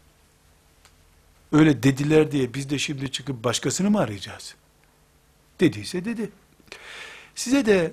[1.57, 4.55] Öyle dediler diye biz de şimdi çıkıp başkasını mı arayacağız?
[5.61, 6.31] Dediyse dedi.
[7.35, 7.93] Size de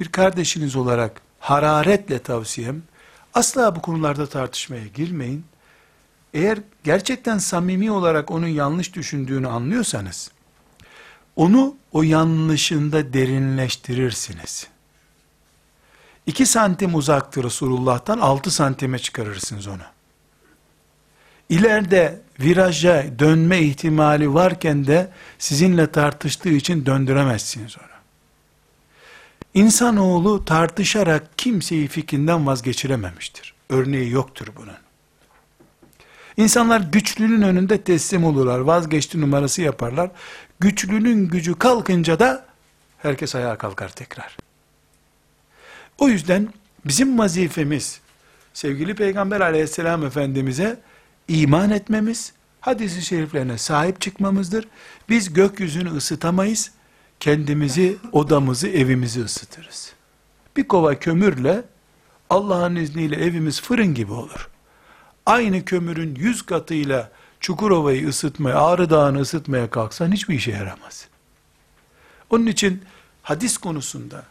[0.00, 2.82] bir kardeşiniz olarak hararetle tavsiyem,
[3.34, 5.44] asla bu konularda tartışmaya girmeyin.
[6.34, 10.30] Eğer gerçekten samimi olarak onun yanlış düşündüğünü anlıyorsanız,
[11.36, 14.66] onu o yanlışında derinleştirirsiniz.
[16.26, 19.82] 2 santim uzaktır Resulullah'tan 6 santime çıkarırsınız onu.
[21.48, 25.08] İleride viraja dönme ihtimali varken de
[25.38, 27.88] sizinle tartıştığı için döndüremezsiniz onu.
[29.54, 33.54] İnsanoğlu tartışarak kimseyi fikrinden vazgeçirememiştir.
[33.68, 34.76] Örneği yoktur bunun.
[36.36, 40.10] İnsanlar güçlünün önünde teslim olurlar, vazgeçti numarası yaparlar.
[40.60, 42.46] Güçlünün gücü kalkınca da
[42.98, 44.36] herkes ayağa kalkar tekrar.
[45.98, 46.48] O yüzden
[46.84, 48.00] bizim vazifemiz
[48.54, 50.80] sevgili Peygamber aleyhisselam efendimize
[51.28, 54.68] iman etmemiz, hadisi şeriflerine sahip çıkmamızdır.
[55.08, 56.70] Biz gökyüzünü ısıtamayız,
[57.20, 59.92] kendimizi, odamızı, evimizi ısıtırız.
[60.56, 61.64] Bir kova kömürle
[62.30, 64.48] Allah'ın izniyle evimiz fırın gibi olur.
[65.26, 67.10] Aynı kömürün yüz katıyla
[67.40, 71.08] Çukurova'yı ısıtmaya, Ağrı Dağı'nı ısıtmaya kalksan hiçbir işe yaramaz.
[72.30, 72.82] Onun için
[73.22, 74.24] hadis konusunda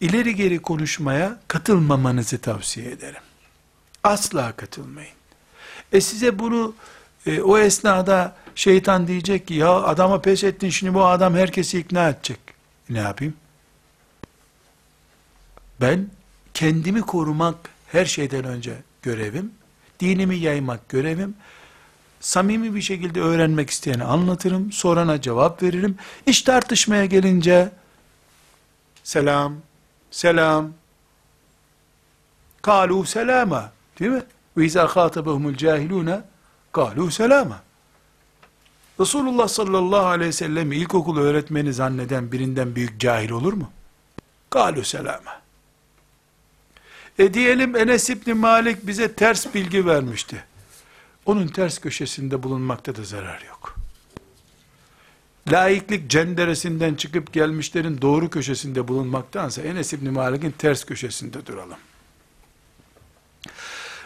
[0.00, 3.22] ileri geri konuşmaya katılmamanızı tavsiye ederim.
[4.04, 5.19] Asla katılmayın.
[5.92, 6.74] E size bunu
[7.26, 12.08] e, o esnada şeytan diyecek ki ya adama pes ettin şimdi bu adam herkesi ikna
[12.08, 12.40] edecek.
[12.90, 13.34] Ne yapayım?
[15.80, 16.08] Ben
[16.54, 19.52] kendimi korumak her şeyden önce görevim.
[20.00, 21.34] Dinimi yaymak görevim.
[22.20, 24.72] Samimi bir şekilde öğrenmek isteyeni anlatırım.
[24.72, 25.96] Sorana cevap veririm.
[26.26, 27.70] İş tartışmaya gelince
[29.04, 29.56] selam,
[30.10, 30.72] selam,
[32.62, 34.22] kalu selama değil mi?
[34.60, 36.22] Ve izâ khâtabahumul cahilûne
[36.72, 37.62] kâlû selâma.
[39.00, 43.70] Resulullah sallallahu aleyhi ve sellem ilkokul öğretmeni zanneden birinden büyük cahil olur mu?
[44.50, 45.40] Kâlû selâma.
[47.18, 50.44] E diyelim Enes İbni Malik bize ters bilgi vermişti.
[51.26, 53.76] onun ters köşesinde bulunmakta da zarar yok.
[55.48, 61.78] Laiklik cenderesinden çıkıp gelmişlerin doğru köşesinde bulunmaktansa Enes İbni Malik'in ters köşesinde duralım.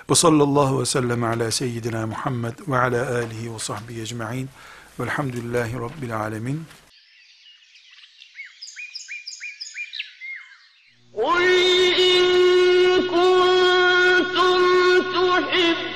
[0.09, 4.49] وصلى الله وسلم على سيدنا محمد وعلى آله وصحبه أجمعين.
[4.99, 6.65] والحمد لله رب العالمين.
[11.15, 11.43] قل
[11.99, 12.23] إن
[13.15, 14.61] كنتم
[15.15, 15.94] تحبون